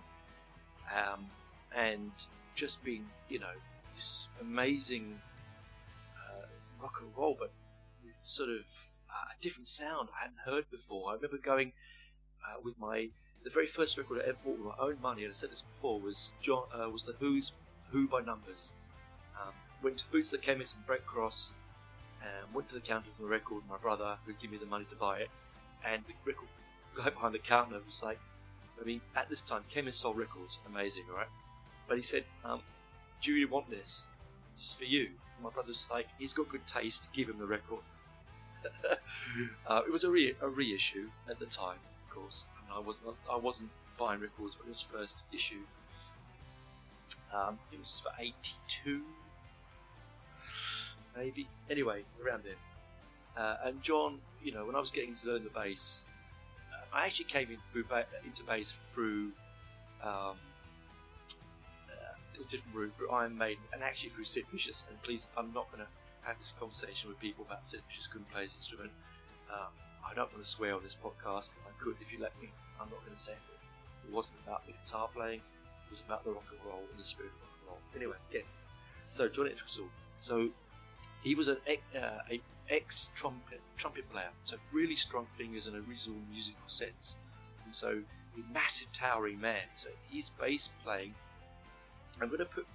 [0.94, 1.26] um,
[1.74, 2.12] and
[2.55, 3.55] just being, you know,
[3.94, 5.20] this amazing
[6.16, 6.46] uh,
[6.81, 7.52] rock and roll, but
[8.05, 8.64] with sort of
[9.09, 11.11] a different sound I hadn't heard before.
[11.11, 11.72] I remember going
[12.44, 13.09] uh, with my
[13.44, 15.62] the very first record I ever bought with my own money, and I said this
[15.62, 17.52] before, was John uh, was the Who's
[17.92, 18.72] Who by Numbers.
[19.40, 19.52] Um,
[19.83, 21.52] went to Boots the Chemist in Brent Cross,
[22.22, 23.62] and went to the counter for the record.
[23.68, 25.31] My brother, who gave me the money to buy it,
[25.85, 26.48] and the record
[26.96, 28.18] guy behind the counter was like,
[28.81, 31.29] I mean, at this time, Chemist sold records, amazing, right?
[31.88, 32.61] But he said, um,
[33.22, 34.05] "Do you really want this?
[34.55, 37.12] This is for you." And my brother's like, "He's got good taste.
[37.12, 37.83] Give him the record."
[39.66, 42.46] uh, it was a, re- a reissue at the time, of course.
[42.75, 45.66] I wasn't I wasn't buying records when it was first issued.
[47.33, 49.03] Um, it was about '82,
[51.16, 51.49] maybe.
[51.70, 52.57] Anyway, around then.
[53.37, 56.05] Uh, and John, you know, when I was getting to learn the bass,
[56.72, 59.33] uh, I actually came in through ba- into bass through
[60.03, 60.37] um,
[62.44, 64.87] different route through Iron Maiden and actually through Sid Vicious.
[64.88, 65.90] And please, I'm not going to
[66.22, 68.90] have this conversation with people about Sid Vicious couldn't play his instrument.
[69.53, 69.72] Um,
[70.05, 72.51] I don't want to swear on this podcast, I could if you let me.
[72.81, 73.38] I'm not going to say it.
[74.07, 77.05] It wasn't about the guitar playing, it was about the rock and roll and the
[77.05, 77.79] spirit of rock and roll.
[77.94, 78.46] Anyway, again,
[79.09, 79.88] so John Entwistle.
[80.20, 80.51] So
[81.22, 81.59] he was an
[81.94, 82.37] uh,
[82.70, 87.16] ex trumpet trumpet player, so really strong fingers and a reasonable musical sense,
[87.64, 88.03] and so
[88.37, 89.62] a massive towering man.
[89.75, 91.14] So his bass playing.
[92.20, 92.66] I'm going to put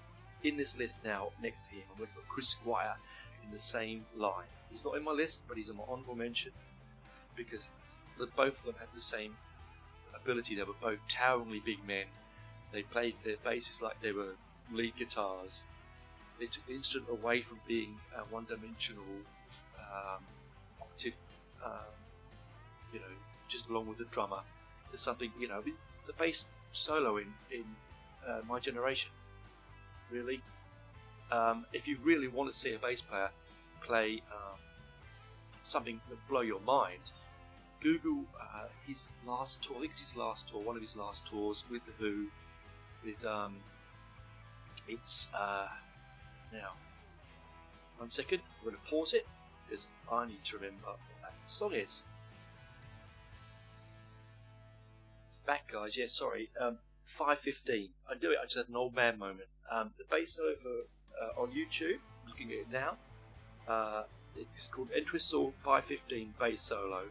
[0.43, 1.83] in this list now next to him.
[1.91, 2.95] I'm going to put Chris Squire
[3.43, 4.47] in the same line.
[4.69, 6.51] He's not in my list, but he's on my honourable mention
[7.35, 7.69] because
[8.17, 9.35] that both of them had the same
[10.15, 10.55] ability.
[10.55, 12.05] They were both toweringly big men.
[12.71, 14.35] They played their basses like they were
[14.71, 15.65] lead guitars.
[16.39, 19.03] They took the instrument away from being a one-dimensional
[19.77, 20.23] um,
[20.81, 21.15] octave,
[21.63, 21.71] um,
[22.93, 23.05] you know,
[23.49, 24.41] just along with the drummer.
[24.89, 25.61] There's something, you know,
[26.07, 27.65] the bass solo in in
[28.27, 29.11] uh, my generation.
[30.11, 30.41] Really,
[31.31, 33.29] um, if you really want to see a bass player
[33.81, 34.59] play um,
[35.63, 37.11] something that blow your mind,
[37.81, 39.77] Google uh, his last tour.
[39.77, 42.27] I think it's his last tour, one of his last tours with the Who.
[43.03, 43.57] With um,
[44.87, 45.67] it's uh,
[46.51, 46.73] now
[47.97, 48.41] one second.
[48.59, 49.25] I'm going to pause it
[49.67, 52.03] because I need to remember what that song is.
[55.45, 55.97] Back, guys.
[55.97, 56.49] Yeah, sorry.
[56.59, 57.89] Um, five fifteen.
[58.09, 58.37] I do it.
[58.41, 59.49] I just had an old man moment.
[59.71, 60.85] Um, the bass over
[61.21, 61.99] uh, on YouTube.
[62.27, 62.97] You can get it now.
[63.67, 64.03] Uh,
[64.35, 67.03] it's called Entwistle 515 bass solo,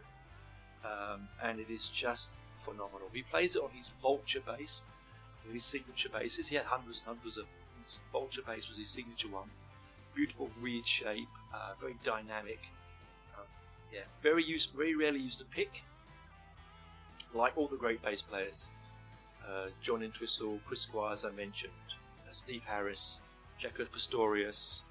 [0.85, 3.09] um, and it is just phenomenal.
[3.13, 4.85] He plays it on his Vulture bass,
[5.53, 6.49] his signature basses.
[6.49, 7.47] He had hundreds and hundreds of.
[7.79, 9.51] His Vulture bass was his signature one.
[10.15, 12.61] Beautiful, weird shape, uh, very dynamic.
[13.39, 13.47] Um,
[13.93, 15.83] yeah, very used, very rarely used a pick.
[17.33, 18.71] Like all the great bass players,
[19.47, 21.73] uh, John Entwistle, Chris Squire, as I mentioned,
[22.29, 23.21] uh, Steve Harris,
[23.63, 24.83] Jaco Pastorius.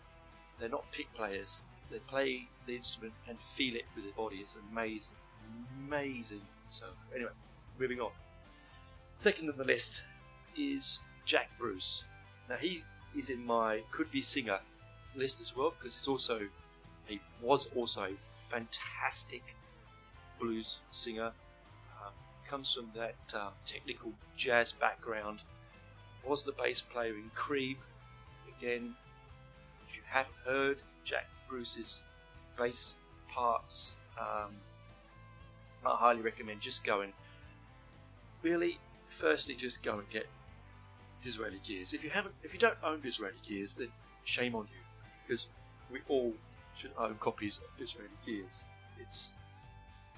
[0.60, 1.64] They're not pick players.
[1.90, 4.38] They play the instrument and feel it through their body.
[4.38, 5.14] It's amazing,
[5.86, 6.42] amazing.
[6.68, 6.86] So
[7.16, 7.32] anyway,
[7.80, 8.12] moving on.
[9.16, 10.04] Second on the list
[10.58, 12.06] is Jack Bruce.
[12.50, 12.84] Now he
[13.18, 14.60] is in my could be singer
[15.16, 16.42] list as well because he's also
[17.06, 19.44] he was also a fantastic
[20.40, 21.32] blues singer.
[22.50, 25.42] Comes from that uh, technical jazz background.
[26.28, 27.78] Was the bass player in Cream.
[28.58, 28.96] Again,
[29.88, 32.04] if you haven't heard Jack Bruce's
[32.58, 32.96] bass
[33.32, 34.56] parts, um,
[35.86, 37.14] I highly recommend just going.
[38.42, 40.28] Really, firstly, just go and get
[41.22, 41.94] Disraeli Gears.
[41.94, 43.90] If you haven't, if you don't own Disraeli Gears, then
[44.24, 44.82] shame on you,
[45.28, 45.48] because
[45.92, 46.34] we all
[46.76, 48.64] should own copies of Disraeli Gears.
[49.00, 49.34] It's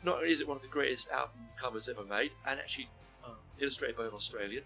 [0.04, 2.90] not only is it one of the greatest album covers ever made, and actually
[3.26, 4.64] um, illustrated by an Australian,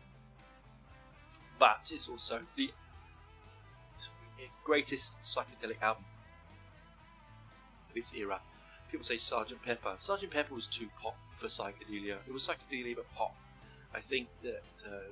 [1.60, 2.72] but it's also the
[4.64, 6.04] greatest psychedelic album
[7.90, 8.40] of its era.
[8.92, 9.62] People say Sgt.
[9.64, 9.96] Pepper.
[9.98, 10.30] Sgt.
[10.32, 12.18] Pepper was too pop for psychedelia.
[12.28, 13.36] It was psychedelia but pop.
[13.94, 15.12] I think that uh,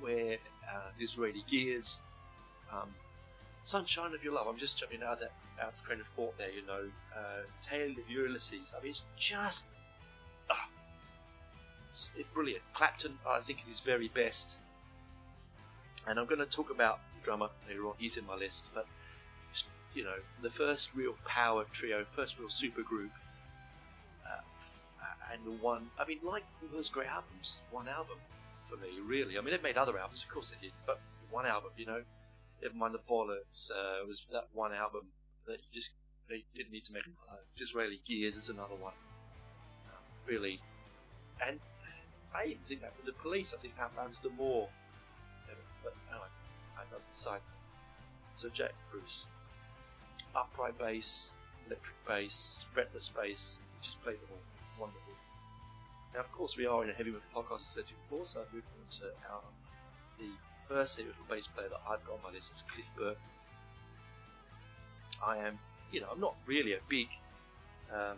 [0.00, 0.38] where
[0.68, 2.00] uh, Disraeli Gears,
[2.72, 2.94] um,
[3.64, 4.46] Sunshine of Your Love.
[4.48, 6.50] I'm just jumping out of that out of train of thought there.
[6.50, 8.74] You know, uh, Tale of Ulysses.
[8.76, 9.66] I mean, it's just
[10.50, 10.68] ah,
[11.88, 12.62] it's, it's brilliant.
[12.74, 14.58] Clapton, I think, at his very best.
[16.06, 17.94] And I'm going to talk about the drummer later on.
[17.98, 18.86] He's in my list, but
[19.94, 23.12] you know, the first real power trio, first real super group,
[24.26, 24.40] uh,
[25.32, 25.90] and the one.
[25.98, 28.16] I mean, like those great albums, one album
[28.66, 29.36] for me, really.
[29.36, 32.02] I mean, they've made other albums, of course they did, but one album, you know.
[32.62, 33.70] Never mind the bollocks.
[33.70, 35.06] Uh, it was that one album
[35.46, 35.92] that you just
[36.28, 37.02] they didn't need to make.
[37.28, 38.94] Uh, Disraeli Gears is another one,
[39.88, 40.60] uh, really.
[41.44, 41.58] And
[42.34, 44.68] I even think that the police, I think Outlandos d'Amour.
[45.82, 46.28] But anyway,
[46.78, 47.40] I side.
[48.36, 49.26] So Jack Bruce,
[50.34, 51.32] upright bass,
[51.66, 54.86] electric bass, fretless bass, just play them all.
[54.86, 55.12] Wonderful.
[56.14, 58.40] Now, of course, we are in a heavy metal podcast, as I said before, so
[58.40, 59.42] I've moved on to our,
[60.18, 60.28] the
[60.72, 63.14] first metal bass player that I've got on my list is Cliff Burr.
[65.24, 65.58] I am,
[65.92, 67.08] you know, I'm not really a big,
[67.92, 68.16] um,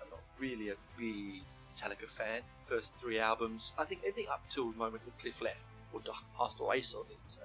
[0.00, 1.42] I'm not really a big
[1.74, 2.42] Metallica fan.
[2.64, 6.00] First three albums, I think everything up till the moment that Cliff left, or
[6.38, 7.16] passed away, sort of.
[7.26, 7.40] So,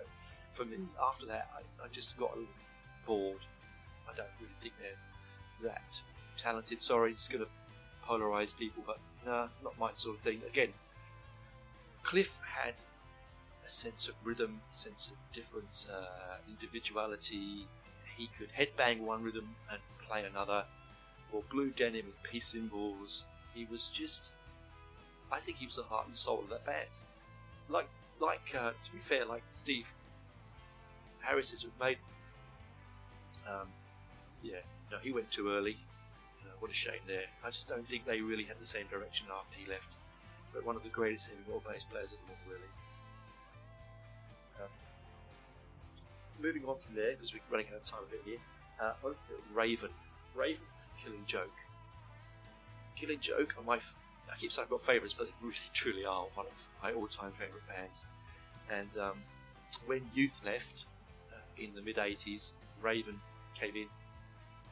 [0.54, 2.54] from the, after that, I, I just got a little
[3.08, 3.42] bored.
[4.08, 6.02] I don't really think they're that
[6.38, 6.82] talented.
[6.82, 7.50] Sorry, it's going to
[8.08, 10.42] polarize people, but nah, not my sort of thing.
[10.48, 10.70] Again,
[12.04, 12.76] Cliff had
[13.66, 17.68] a sense of rhythm, a sense of different uh, individuality.
[18.18, 20.66] He could headbang one rhythm and play another,
[21.32, 23.26] or glue denim with peace symbols.
[23.54, 24.32] He was just,
[25.32, 26.90] I think he was the heart and soul of that band.
[27.70, 29.88] Like, like uh, to be fair, like Steve
[31.22, 32.02] Harris is with Maiden.
[33.48, 33.68] Um,
[34.44, 34.60] yeah,
[34.92, 35.78] no, he went too early.
[36.44, 37.26] Uh, what a shame there.
[37.44, 39.94] I just don't think they really had the same direction after he left.
[40.54, 42.81] But one of the greatest heavy metal bass players in the world, really.
[46.42, 48.40] Moving on from there, because we're running out of time a bit here.
[48.82, 48.94] Uh,
[49.54, 49.90] Raven.
[50.36, 50.64] Raven
[51.04, 51.58] Killing Joke.
[52.96, 53.78] Killing Joke are my.
[53.78, 53.96] F-
[54.32, 57.32] I keep saying I've got favourites, but they really truly are one of my all-time
[57.34, 58.06] favourite bands.
[58.72, 59.18] And um,
[59.86, 60.86] when Youth left
[61.32, 63.20] uh, in the mid '80s, Raven
[63.60, 63.88] came in,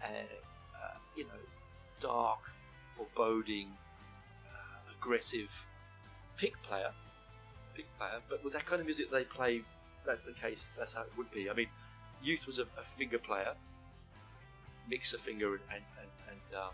[0.01, 0.27] and
[0.75, 1.39] uh, you know,
[1.99, 2.39] dark
[2.95, 3.67] foreboding,
[4.47, 5.65] uh, aggressive
[6.37, 6.91] pick player,
[7.75, 8.21] pick player.
[8.29, 9.61] But with that kind of music they play,
[10.05, 10.69] that's the case.
[10.77, 11.49] That's how it would be.
[11.49, 11.67] I mean,
[12.21, 13.53] Youth was a, a finger player,
[14.89, 16.71] mix finger and and, and, and um,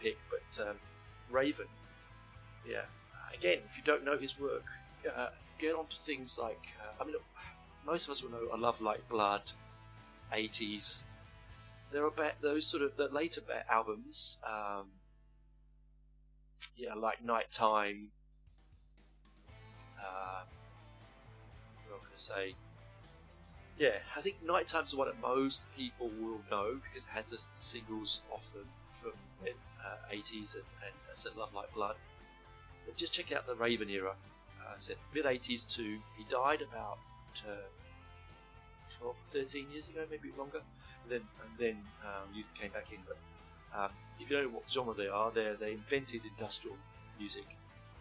[0.00, 0.76] pick, but um,
[1.30, 1.66] Raven,
[2.68, 2.82] yeah.
[3.34, 4.64] Again, if you don't know his work,
[5.14, 7.16] uh, get onto things like uh, I mean,
[7.84, 9.52] most of us will know I love like Blood,
[10.32, 11.04] 80s.
[11.90, 13.40] There are those sort of the later
[13.70, 14.88] albums, um,
[16.76, 18.08] yeah, like Nighttime.
[19.98, 20.42] Uh,
[22.18, 22.54] say?
[23.78, 27.38] Yeah, I think Nighttime's the one that most people will know because it has the
[27.60, 28.66] singles off them
[29.00, 31.94] from the uh, 80s and, and I said Love Like Blood.
[32.84, 34.14] But just check out the Raven era.
[34.60, 35.82] Uh, I said mid 80s to
[36.16, 36.98] he died about
[37.46, 37.68] uh,
[38.98, 40.62] 12, 13 years ago, maybe longer.
[41.04, 42.98] And then and then um, Youth came back in.
[43.06, 43.18] But
[43.78, 46.76] um, if you don't know what genre they are, they they invented industrial
[47.18, 47.46] music.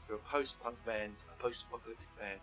[0.07, 2.39] They're a post-punk band, a post-apocalyptic band.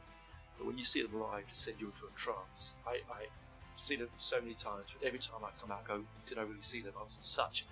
[0.56, 2.74] But when you see them live, to send you into a trance.
[2.86, 3.28] I, I've
[3.76, 6.42] seen them so many times, but every time I come out, I go, did I
[6.42, 6.92] really see them?
[6.98, 7.66] I was in such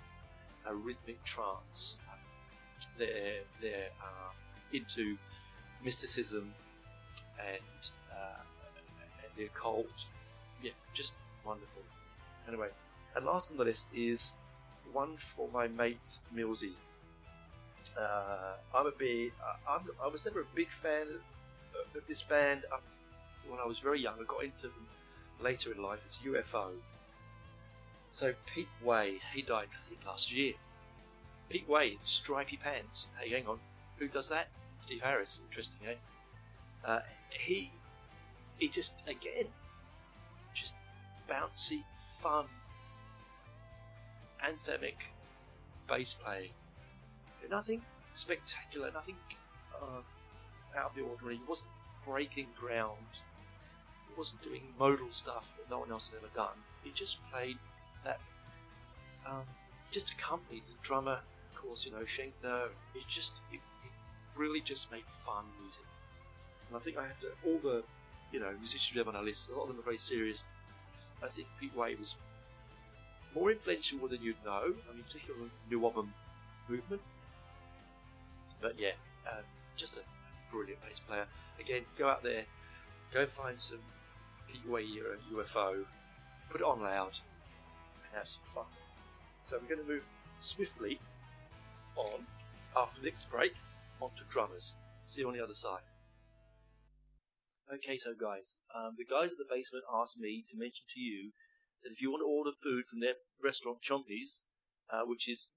[0.65, 1.97] a rhythmic trance.
[2.97, 4.31] They're they're uh,
[4.71, 5.17] into
[5.83, 6.53] mysticism
[7.39, 8.41] and uh,
[9.23, 10.05] and the occult.
[10.61, 11.13] Yeah, just
[11.45, 11.81] wonderful.
[12.47, 12.69] Anyway,
[13.15, 14.33] and last on the list is
[14.91, 16.73] one for my mate Millsy.
[17.99, 19.31] Uh, I'm a big.
[19.41, 21.07] Uh, I'm, I was never a big fan
[21.95, 22.83] of, this band up
[23.47, 24.15] when I was very young.
[24.19, 24.87] I got into them
[25.41, 26.03] later in life.
[26.05, 26.71] It's UFO.
[28.11, 30.53] So Pete Way, he died I think last year.
[31.49, 33.07] Pete Way, stripy pants.
[33.19, 33.59] Hey, hang on,
[33.97, 34.49] who does that?
[34.85, 35.39] Steve Harris.
[35.49, 35.95] Interesting, eh?
[36.85, 37.71] Uh, he,
[38.57, 39.47] he just again,
[40.53, 40.73] just
[41.29, 41.83] bouncy,
[42.21, 42.45] fun,
[44.43, 44.95] anthemic
[45.87, 46.51] bass playing.
[47.49, 47.81] Nothing
[48.13, 49.15] spectacular, nothing
[49.75, 50.01] uh,
[50.77, 51.35] out of the ordinary.
[51.35, 51.69] He wasn't
[52.05, 53.21] breaking ground.
[54.07, 56.57] He wasn't doing modal stuff that no one else had ever done.
[56.83, 57.57] He just played
[58.03, 58.19] that.
[59.25, 59.43] Um,
[59.91, 61.19] just accompanied the drummer,
[61.51, 62.69] of course, you know, Schenker.
[62.95, 63.91] It just, it, it
[64.35, 65.85] really just made fun music.
[66.67, 67.83] And I think I have to, all the,
[68.31, 70.47] you know, musicians we have on our list, a lot of them are very serious.
[71.23, 72.15] I think Pete Way was
[73.33, 74.73] more influential than you'd know.
[74.89, 76.13] I mean, particularly the New Album
[76.67, 77.01] movement.
[78.61, 78.91] But yeah,
[79.29, 79.43] um,
[79.77, 80.01] just a
[80.53, 81.25] brilliant bass player.
[81.59, 82.45] Again, go out there,
[83.11, 83.79] go and find some
[84.47, 85.85] Pete era UFO,
[86.49, 87.17] put it on loud,
[88.05, 88.69] and have some fun.
[89.45, 90.03] So we're going to move
[90.39, 90.99] swiftly
[91.95, 92.27] on
[92.77, 93.53] after the next break
[93.99, 94.75] onto drummers.
[95.01, 95.89] See you on the other side.
[97.73, 101.31] Okay, so guys, um, the guys at the basement asked me to mention to you
[101.81, 104.45] that if you want to order food from their restaurant Chompys,
[104.91, 105.49] uh, which is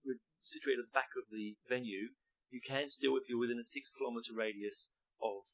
[0.45, 2.17] situated at the back of the venue,
[2.51, 5.45] you can still if you're within a six kilometre radius of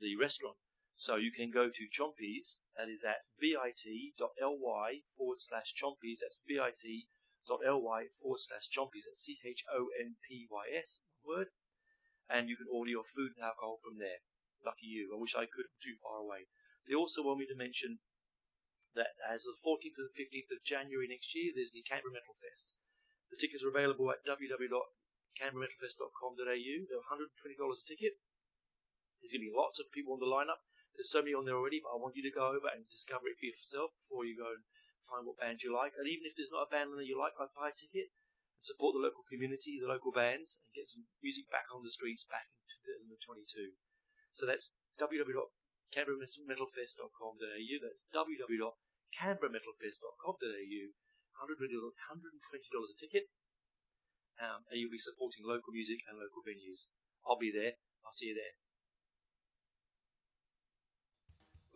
[0.00, 0.56] the restaurant.
[1.00, 8.12] So you can go to Chompys, that is at bit.ly forward slash Chompys, that's bit.ly
[8.20, 11.56] forward slash Chompys, that's C H O M P Y S, word,
[12.28, 14.20] and you can order your food and alcohol from there.
[14.60, 16.52] Lucky you, I wish I could, too far away.
[16.84, 18.04] They also want me to mention
[18.92, 22.12] that as of the 14th to the 15th of January next year, there's the Canberra
[22.12, 22.76] Metal Fest.
[23.32, 24.20] The tickets are available at
[25.38, 26.42] www.canberrametalfest.com.au.
[26.42, 28.18] They're $120 a ticket.
[29.20, 30.64] There's going to be lots of people on the lineup.
[30.96, 33.28] There's so many on there already, but I want you to go over and discover
[33.30, 34.64] it for yourself before you go and
[35.06, 35.92] find what band you like.
[35.96, 38.94] And even if there's not a band that you like, buy a ticket and support
[38.96, 42.48] the local community, the local bands, and get some music back on the streets back
[42.50, 42.56] in
[43.16, 43.76] 2022.
[44.34, 47.76] So that's www.canberrametalfest.com.au.
[47.80, 50.84] That's www.canberrametalfest.com.au.
[51.40, 53.32] $120 a ticket.
[54.40, 56.88] Um, and you'll be supporting local music and local venues.
[57.28, 57.76] I'll be there.
[58.04, 58.56] I'll see you there.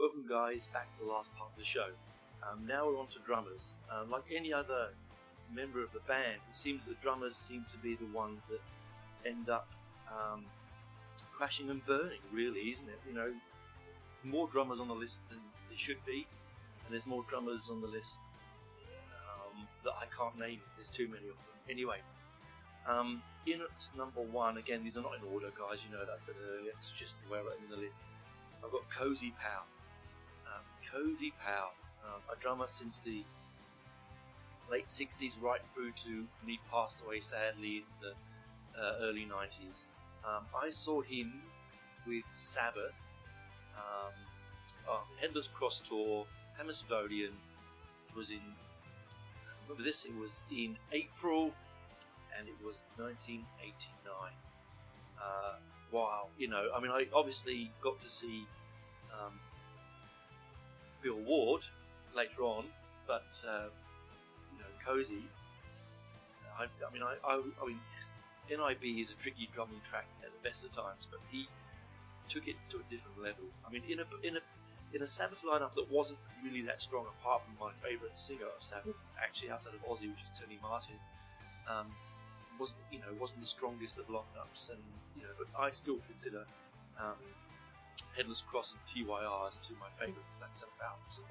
[0.01, 1.93] Welcome, guys, back to the last part of the show.
[2.41, 3.77] Um, now we're on to drummers.
[3.93, 4.97] Um, like any other
[5.53, 8.61] member of the band, it seems the drummers seem to be the ones that
[9.29, 9.69] end up
[10.09, 10.45] um,
[11.37, 12.99] crashing and burning, really, isn't it?
[13.07, 15.39] You know, there's more drummers on the list than
[15.69, 16.27] there should be,
[16.85, 18.21] and there's more drummers on the list
[19.29, 20.61] um, that I can't name.
[20.77, 21.55] There's too many of them.
[21.71, 21.99] Anyway,
[22.89, 25.81] um, in at number one, again, these are not in order, guys.
[25.85, 26.73] You know that said earlier.
[26.79, 28.05] It's just where I'm in the list.
[28.65, 29.67] I've got Cozy Powell.
[30.47, 31.73] Um, Cozy Powell,
[32.05, 33.25] um, a drummer since the
[34.71, 39.85] late 60s right through to when he passed away sadly in the uh, early 90s.
[40.25, 41.43] Um, I saw him
[42.07, 43.03] with Sabbath,
[43.77, 44.13] um,
[44.89, 46.27] oh, Headless Cross Tour,
[46.57, 47.33] Hammersmith Odeon
[48.17, 48.41] was in,
[49.65, 51.53] remember this, it was in April
[52.39, 54.33] and it was 1989.
[55.19, 55.57] Uh,
[55.93, 58.47] wow, you know, I mean, I obviously got to see
[59.13, 59.39] um,
[61.03, 61.63] Bill Ward
[62.15, 62.65] later on,
[63.07, 63.69] but uh,
[64.53, 65.25] you know, Cozy.
[66.59, 67.81] I, I mean, I, I, I mean,
[68.49, 71.49] NIB is a tricky drumming track at the best of times, but he
[72.29, 73.45] took it to a different level.
[73.67, 74.43] I mean, in a in a
[74.95, 78.63] in a Sabbath lineup that wasn't really that strong, apart from my favourite singer of
[78.63, 80.95] Sabbath, actually outside of Ozzy, which is Tony Martin,
[81.69, 81.91] um,
[82.59, 84.83] wasn't you know wasn't the strongest of lineups, and
[85.17, 86.45] you know, but I still consider
[87.01, 87.19] um,
[88.17, 91.27] Headless Cross and TYR as two of my favourite Black Sabbath albums of.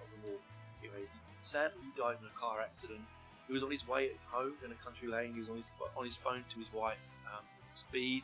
[0.83, 1.07] Anyway,
[1.41, 2.99] sadly, he died in a car accident.
[3.47, 5.33] He was on his way home in a country lane.
[5.33, 5.65] He was on his
[5.95, 6.99] on his phone to his wife.
[7.31, 7.43] Um,
[7.73, 8.23] speed,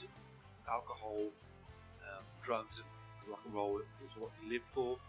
[0.69, 1.31] alcohol,
[2.03, 2.87] um, drugs, and
[3.31, 4.99] rock and roll was what he lived for.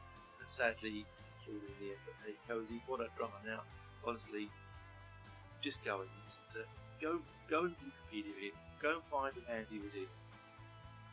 [0.40, 1.06] And sadly,
[1.44, 2.02] killed in the end.
[2.06, 3.62] But hey, Cozy, what a drummer now.
[4.06, 4.48] Honestly,
[5.60, 6.10] just go and
[7.00, 8.56] go go and Wikipedia him.
[8.82, 10.06] Go and find the bands he was in.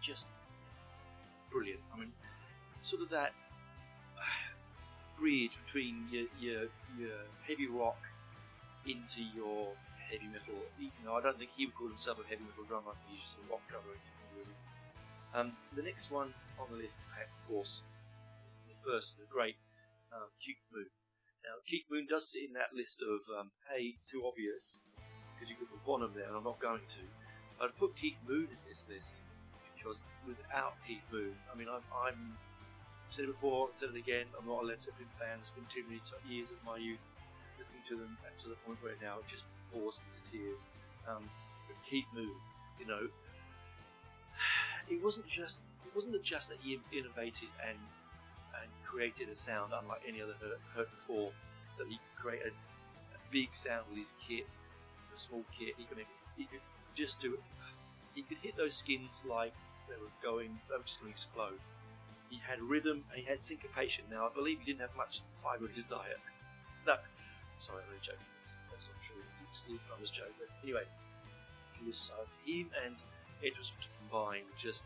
[0.01, 0.27] Just
[1.51, 1.81] brilliant.
[1.93, 2.11] I mean,
[2.81, 3.33] sort of that
[5.19, 6.61] bridge between your, your
[6.97, 7.97] your heavy rock
[8.85, 10.61] into your heavy metal.
[10.79, 13.35] Even though I don't think he would call himself a heavy metal drummer, he's just
[13.35, 13.97] a rock drummer.
[14.35, 14.55] Really.
[15.33, 17.81] Um, the next one on the list, of course,
[18.67, 19.57] the first, the great
[20.13, 20.87] um, Keith Moon.
[21.43, 24.81] Now, Keith Moon does sit in that list of, um, hey, too obvious,
[25.37, 27.03] because you could put Bonham there, and I'm not going to.
[27.63, 29.13] I'd put Keith Moon in this list
[29.75, 32.37] because without Keith Moon, I mean, I'm, I'm
[33.09, 34.25] said it before, said it again.
[34.37, 35.37] I'm not a Led Zeppelin fan.
[35.39, 37.07] It's been too many years of my youth
[37.57, 40.65] listening to them to the point where now it just bores me to tears.
[41.07, 41.29] Um,
[41.67, 42.35] but Keith Moon,
[42.79, 43.07] you know,
[44.89, 47.77] it wasn't just it wasn't just that he innovated and
[48.61, 50.33] and created a sound unlike any other
[50.75, 51.31] heard before.
[51.77, 54.47] That he could create a, a, big sound with his kit,
[55.17, 55.73] a small kit.
[55.77, 56.05] He could
[56.37, 56.61] he could
[56.95, 57.41] just do it.
[58.13, 59.53] He could hit those skins like
[59.89, 61.59] they were going, they were just going to explode.
[62.29, 64.05] He had rhythm and he had syncopation.
[64.11, 66.19] Now, I believe he didn't have much fibre in his diet.
[66.85, 66.95] No,
[67.57, 68.27] sorry, I'm really joking.
[68.41, 69.21] That's, that's not true.
[69.65, 70.35] I was joking.
[70.37, 70.85] But anyway,
[71.79, 72.13] he was so
[72.45, 72.95] him and
[73.43, 74.83] Edwards combined just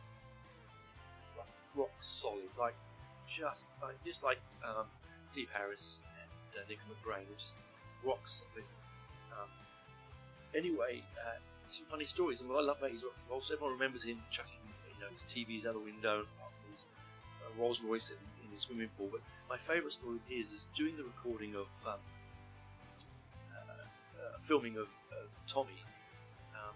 [1.37, 2.75] like rock solid, like
[3.27, 4.85] just like just like um,
[5.31, 7.55] Steve Harris and uh, Nick McBrain, just
[8.05, 8.67] rock solid.
[9.31, 9.49] Um,
[10.55, 13.73] anyway, uh, some funny stories, and what I love about his rock and so everyone
[13.73, 14.59] remembers him chucking
[14.93, 16.25] you know his TVs out the window,
[16.69, 16.85] his
[17.41, 19.09] uh, Rolls Royce in, in his swimming pool.
[19.11, 21.99] But my favourite story of his is during the recording of um,
[23.51, 25.83] uh, filming of, of Tommy.
[26.55, 26.75] Um,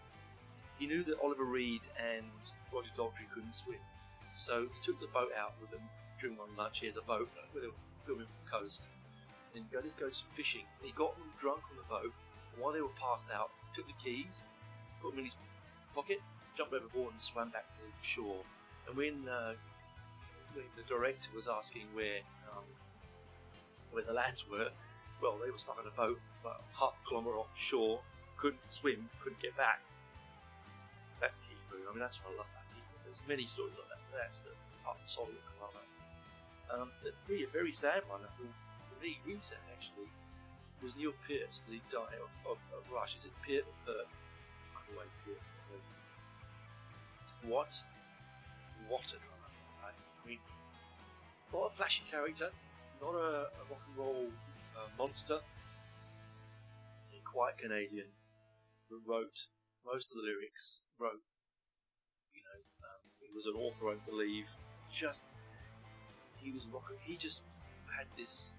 [0.80, 2.26] he knew that Oliver Reed and
[2.73, 3.80] Roger Daltrey couldn't swim,
[4.36, 5.82] so he took the boat out with them
[6.19, 6.80] during one lunch.
[6.80, 7.73] He has a boat where they were
[8.05, 8.82] filming from the coast.
[9.55, 10.67] And go, let's go fishing.
[10.84, 12.24] He got them drunk on the boat, and
[12.60, 14.39] while they were passed out, took the keys,
[15.01, 15.36] put them in his
[15.93, 16.22] pocket,
[16.58, 18.43] jumped overboard, and swam back to the shore.
[18.88, 19.53] And when, uh,
[20.53, 22.20] when the director was asking where
[22.51, 22.64] um,
[23.91, 24.70] where the lads were,
[25.22, 27.99] well, they were stuck on a boat about half a kilometre offshore,
[28.38, 29.80] couldn't swim, couldn't get back.
[31.22, 31.88] That's Keith Moon.
[31.88, 32.95] I mean, that's what I love about people.
[33.08, 34.03] There's many stories like that.
[34.12, 34.51] That's the
[34.84, 35.88] part of the I love that.
[36.76, 38.51] Um, the three, a very sad one, I feel,
[38.84, 40.12] for me, really sad actually,
[40.86, 43.17] was Neil Peart, he died of, of, of Rush.
[43.17, 44.05] Is it Peart or.
[47.49, 47.83] What?
[48.88, 49.51] What a drummer.
[49.81, 50.39] I mean,
[51.53, 52.49] not a flashy character,
[53.01, 54.27] not a, a rock and roll
[54.77, 55.39] uh, monster,
[57.13, 58.07] a quiet Canadian
[58.89, 59.47] who wrote
[59.86, 61.21] most of the lyrics, wrote,
[62.33, 64.49] you know, um, he was an author, I believe,
[64.93, 65.29] just,
[66.38, 67.41] he was rock, he just
[67.97, 68.53] had this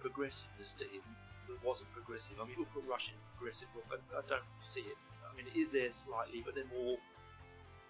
[0.00, 1.02] progressiveness to him
[1.48, 2.36] that wasn't progressive.
[2.36, 4.98] I mean, people put Rush in progressive rock, but I don't see it.
[5.24, 6.96] I mean, it is there slightly, but they're more,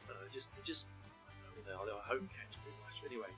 [0.08, 0.86] uh, just, just,
[1.26, 2.96] I don't know, they are, home catch pretty much.
[3.04, 3.32] Anyway,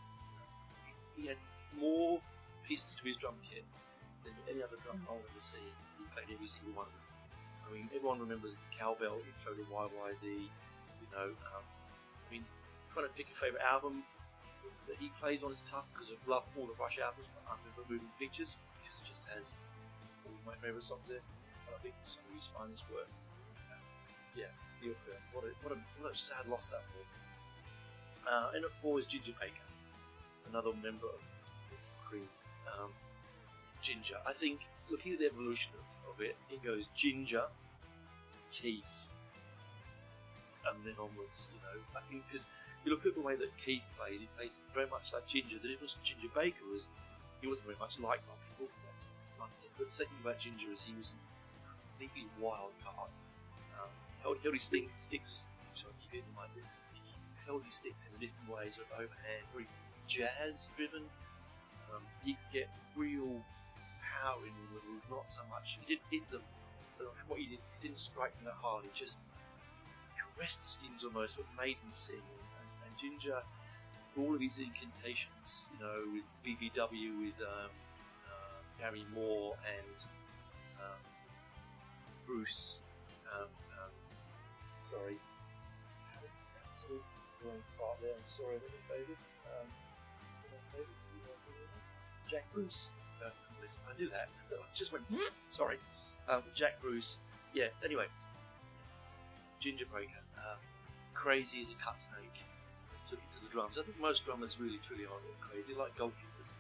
[1.17, 1.41] he had
[1.79, 2.21] more
[2.67, 3.65] pieces to his drum kit
[4.25, 5.73] than any other drum I've ever seen.
[5.99, 7.07] He played every single one of them.
[7.65, 10.23] I mean, everyone remembers the cowbell intro to YYZ.
[10.27, 12.45] You know, um, I mean,
[12.93, 14.03] trying to pick a favourite album
[14.91, 17.63] that he plays on is tough because I love all the Rush albums, but I'm
[17.63, 19.55] never moving pictures because it just has
[20.27, 21.25] all my favourite songs there.
[21.67, 23.09] And I think some of his finest work.
[23.71, 23.83] Um,
[24.37, 24.53] yeah,
[24.83, 25.23] Neil Peart.
[25.33, 27.15] What a, what, a, what a sad loss that was.
[28.27, 29.65] Uh, and at four is Ginger Baker,
[30.49, 31.23] another member of
[32.05, 32.29] Cream.
[32.69, 32.93] Um,
[33.81, 34.17] Ginger.
[34.27, 37.45] I think looking at the evolution of, of it, it goes Ginger,
[38.53, 39.15] Keith,
[40.69, 41.49] and then onwards.
[41.53, 42.47] You know, I think because
[42.85, 45.57] you look at the way that Keith plays, he plays very much like Ginger.
[45.63, 46.89] The difference with Ginger Baker was
[47.41, 48.69] he wasn't very much liked by people.
[49.79, 51.13] But the second Ginger is he was
[51.97, 53.09] completely wild card.
[53.81, 53.89] Um,
[54.23, 55.45] held, held his stick, sticks.
[55.75, 56.53] Sorry, keep it in mind.
[56.57, 57.01] He
[57.47, 59.69] held his sticks in different way, sort of overhand, very
[60.09, 61.09] jazz driven.
[61.89, 63.41] Um, he could get real
[64.01, 65.79] power in the move, not so much.
[65.81, 66.45] He didn't hit them.
[66.99, 68.85] But what he did, he didn't strike them that hard.
[68.85, 69.19] He just
[70.17, 72.21] caressed the skins almost, but made them sing.
[72.21, 73.41] And, and Ginger,
[74.13, 76.93] for all of his incantations, you know, with BBM,
[77.25, 77.73] with um,
[78.81, 79.99] Gary Moore and
[80.81, 81.01] um,
[82.27, 82.81] Bruce.
[83.29, 83.93] Um, um,
[84.83, 85.21] sorry.
[87.45, 88.13] Going far there.
[88.13, 89.41] I'm sorry, let me say this.
[89.49, 91.01] Um, I say this?
[92.31, 92.91] Jack Bruce.
[93.25, 94.29] Uh, I knew that.
[94.53, 95.05] I just went,
[95.51, 95.77] sorry.
[96.29, 97.21] Um, Jack Bruce.
[97.55, 98.07] Yeah, anyway.
[99.61, 100.25] Ginger Baker.
[100.37, 100.57] Uh,
[101.15, 102.45] crazy as a cut snake.
[103.09, 103.79] Took it to the drums.
[103.79, 106.53] I think most drummers really, truly are crazy, like goalkeepers.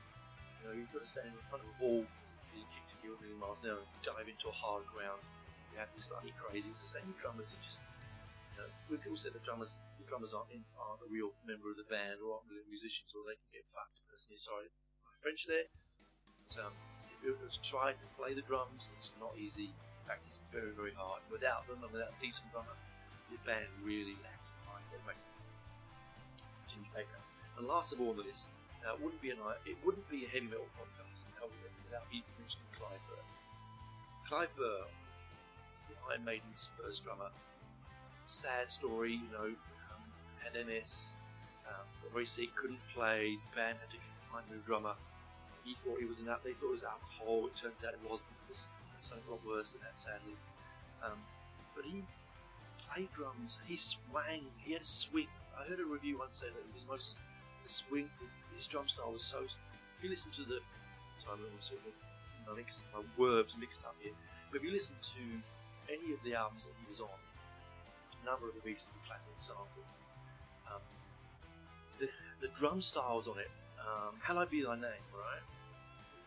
[0.60, 2.04] You know, you've got to stand in front of a ball,
[2.52, 5.24] being kicked at you a million miles an hour, and dive into a hard ground.
[5.72, 6.68] You have to be slightly crazy.
[6.70, 7.54] It's the same drummers.
[7.54, 7.80] Are just,
[8.52, 11.70] you know, when people say that drummers, the drummers aren't, in, aren't a real member
[11.70, 14.02] of the band or aren't really musicians, or they can get fucked.
[14.10, 14.68] Personally, sorry,
[15.06, 15.70] my French there.
[16.48, 16.74] But, um,
[17.08, 19.72] if you try to play the drums, it's not easy.
[19.72, 21.20] In fact, it's very, very hard.
[21.30, 22.74] Without them and without a decent drummer,
[23.30, 24.70] your band really lacks behind.
[26.70, 27.20] Ginger Baker.
[27.58, 30.24] And last of all on the list, now it wouldn't be a it wouldn't be
[30.24, 31.26] a heavy metal podcast
[31.90, 32.06] without
[32.38, 33.24] mentioning Clive Burr.
[34.28, 34.86] Clive Burr,
[36.10, 37.30] Iron Maiden's first drummer.
[38.26, 39.50] Sad story, you know,
[39.90, 40.02] um,
[40.38, 41.16] had MS,
[41.66, 43.38] um, sick, couldn't play.
[43.50, 43.98] The Band had to
[44.30, 44.94] find a new drummer.
[45.64, 47.46] He thought he was an they thought it was alcohol.
[47.46, 48.66] It turns out it was because
[49.00, 50.38] something a lot worse than that, sadly.
[51.02, 51.18] Um,
[51.74, 52.02] but he
[52.86, 53.58] played drums.
[53.66, 54.46] He swang.
[54.58, 55.26] He had a swing.
[55.58, 57.18] I heard a review once say that it was most
[57.64, 58.10] the swing.
[58.56, 59.40] His drum style was so.
[59.96, 60.60] If you listen to the,
[61.18, 62.60] sorry, I'm of
[62.94, 64.12] my, words mixed up here.
[64.50, 67.08] But if you listen to any of the albums that he was on,
[68.22, 69.84] a Number of the is a classic example.
[70.68, 70.82] Um,
[71.98, 72.08] the,
[72.40, 73.50] the drum styles on it,
[73.80, 75.42] um, "Hallowed Be Thy Name," right?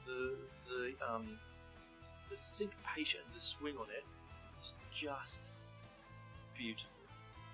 [0.08, 0.36] The
[0.68, 1.38] the um,
[2.32, 4.04] the syncopation, the swing on it,
[4.60, 5.42] is just
[6.58, 6.90] beautiful.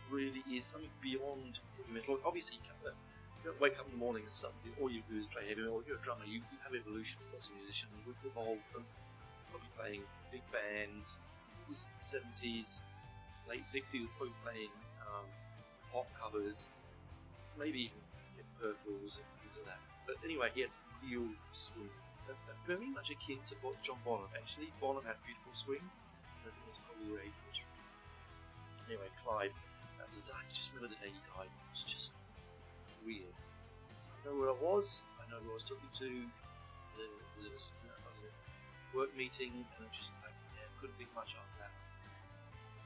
[0.10, 2.20] Really is something beyond heavy metal.
[2.26, 2.96] Obviously, you don't
[3.60, 5.84] wake up in the morning and suddenly all you do is play heavy metal.
[5.88, 6.26] You're a drummer.
[6.26, 7.90] You, you have evolution as a musician.
[8.06, 8.84] We've evolved from
[9.52, 11.08] probably playing big band.
[11.68, 12.84] This is the seventies,
[13.48, 14.10] late sixties.
[14.18, 14.74] Probably playing
[15.06, 15.28] um,
[15.94, 16.70] pop covers,
[17.58, 18.02] maybe even
[18.36, 19.82] get purples and things like that.
[20.06, 20.74] But anyway, he had
[21.06, 21.94] real swing.
[22.68, 24.70] Very much akin to what John Bonham actually.
[24.78, 25.82] Bonham had beautiful swing.
[26.46, 27.34] I think that's probably where he
[28.90, 29.54] Anyway, Clive,
[30.02, 31.46] uh, I just remember the day he died.
[31.46, 32.14] It was just
[33.06, 33.36] weird.
[33.36, 35.04] I know where I was.
[35.20, 36.10] I know who I was talking to.
[36.98, 41.36] There was, I was a work meeting, and I just like, yeah, couldn't think much
[41.40, 41.74] after that.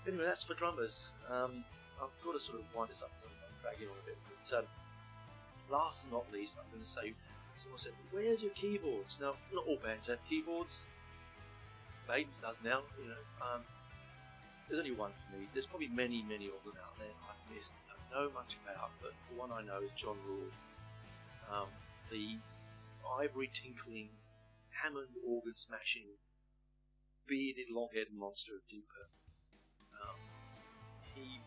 [0.05, 1.11] Anyway, that's for drummers.
[1.29, 1.65] Um,
[1.97, 3.11] I've got to sort of wind this up.
[3.25, 4.65] I'm dragging on a bit, but um,
[5.71, 7.13] last and not least, I'm going to say.
[7.55, 10.83] Someone said, "Where's your keyboards?" Now, not all bands have keyboards.
[12.09, 12.81] Maidens does now.
[12.97, 13.61] You know, um,
[14.67, 15.47] there's only one for me.
[15.53, 19.11] There's probably many, many of them out there I've missed, I know much about, but
[19.29, 20.53] the one I know is Jon Lord.
[21.49, 21.69] Um,
[22.11, 22.37] the
[23.19, 24.09] ivory tinkling,
[24.69, 26.21] Hammond organ smashing,
[27.27, 29.09] bearded long-haired monster of Deeper.
[29.97, 30.21] Um,
[31.15, 31.41] he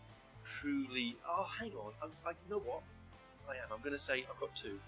[0.45, 1.17] truly.
[1.27, 1.93] Oh, hang on.
[2.03, 2.83] I, I, you know what?
[3.49, 3.71] I am.
[3.73, 4.79] I'm going to say I've got two.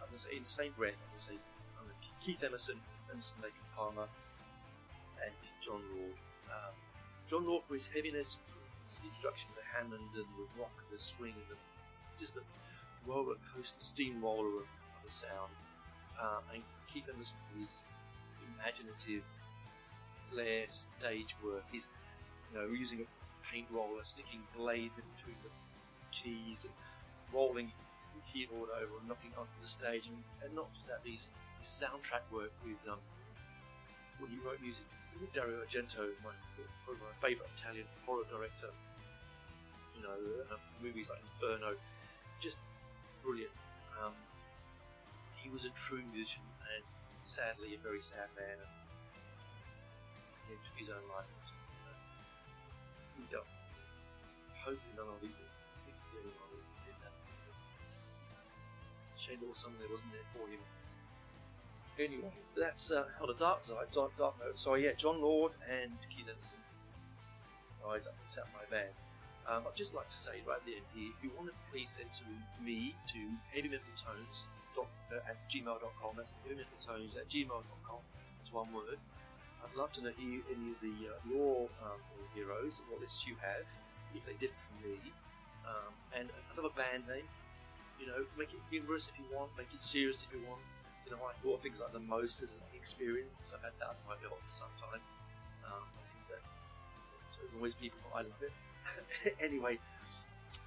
[0.00, 1.04] I'm going to say in the same breath.
[1.04, 1.38] I'm going to say
[1.76, 1.88] I'm
[2.24, 2.80] Keith Emerson,
[3.12, 4.08] Emerson, Lake and Palmer,
[5.20, 6.16] and Jon Lord.
[6.48, 6.74] Um,
[7.28, 8.38] Jon Lord for his heaviness,
[8.82, 11.58] his introduction to Hammond and the rock and the swing and the,
[12.18, 12.44] just the
[13.06, 15.52] roller coaster steamroller of, of the sound.
[16.20, 16.62] Um, and
[16.92, 17.82] Keith Emerson his
[18.56, 19.22] imaginative
[20.30, 21.64] flair stage work.
[21.72, 21.88] He's
[22.52, 23.08] you know using a
[23.46, 25.50] paint roller, sticking blades in between the
[26.12, 26.72] keys and
[27.32, 27.72] rolling
[28.14, 30.08] the keyboard over and knocking onto the stage.
[30.08, 32.98] And, and not just that, his, his soundtrack work with um,
[34.20, 34.84] when he wrote music
[35.34, 36.32] Dario Argento, my,
[36.84, 38.72] probably my favourite Italian horror director.
[39.92, 40.16] You know,
[40.48, 41.76] uh, movies like Inferno,
[42.40, 42.58] just
[43.20, 43.52] brilliant.
[44.00, 44.16] Um,
[45.36, 46.40] he was a true musician
[46.72, 46.84] and
[47.22, 48.56] sadly a very sad man.
[48.64, 48.72] And
[50.48, 51.28] he took his own life.
[53.20, 53.44] We don't.
[54.64, 55.28] Hopefully, none of you
[55.84, 57.12] think there's anyone that did that.
[59.20, 60.64] Shame there was someone that wasn't there for him.
[62.00, 64.56] Anyway, that's uh, on a dark side, dark, dark note.
[64.56, 66.56] So yeah, Jon Lord and Keith Emerson,
[67.84, 68.96] guys up in my band.
[69.44, 71.56] Um, I'd just like to say right at the end here, if you want to
[71.68, 72.26] please send to
[72.64, 73.20] me to
[73.52, 74.48] heavymetaltones
[75.12, 76.12] at gmail.com.
[76.16, 78.00] That's heavymetaltones at gmail.com.
[78.38, 78.96] That's one word.
[79.60, 82.00] I'd love to know any, any of the uh, your um,
[82.34, 83.68] heroes, what lists you have,
[84.14, 84.96] if they differ from me,
[85.68, 87.28] um, and another band name.
[88.00, 90.62] You know, make it humorous if you want, make it serious if you want.
[91.10, 93.50] You know, I thought of things like the most as an experience.
[93.50, 95.02] I've had that on my belt for some time.
[95.66, 96.42] Um, I think that
[97.58, 98.54] always people, I love it.
[99.42, 99.82] anyway,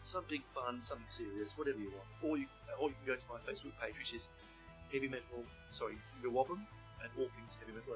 [0.04, 2.12] something fun, something serious, whatever you want.
[2.20, 4.28] Or you, or you can go to my Facebook page, which is
[4.92, 6.60] Heavy Metal, sorry, Nawabum,
[7.00, 7.96] and All Things Heavy Metal.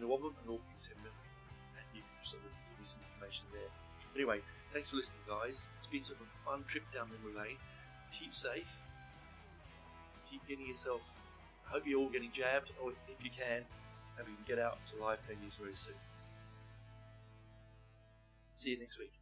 [0.00, 1.28] Nawabum and All Things Heavy Metal.
[1.76, 3.68] And you can sort of give me some information there.
[4.16, 4.40] Anyway,
[4.72, 5.68] thanks for listening, guys.
[5.76, 7.60] It's been sort of a fun trip down memory lane.
[8.16, 8.80] Keep safe.
[10.24, 11.04] Keep getting yourself.
[11.64, 13.64] Hope you're all getting jabbed, or if you can,
[14.16, 15.94] maybe you can get out to live venues very soon.
[18.56, 19.21] See you next week.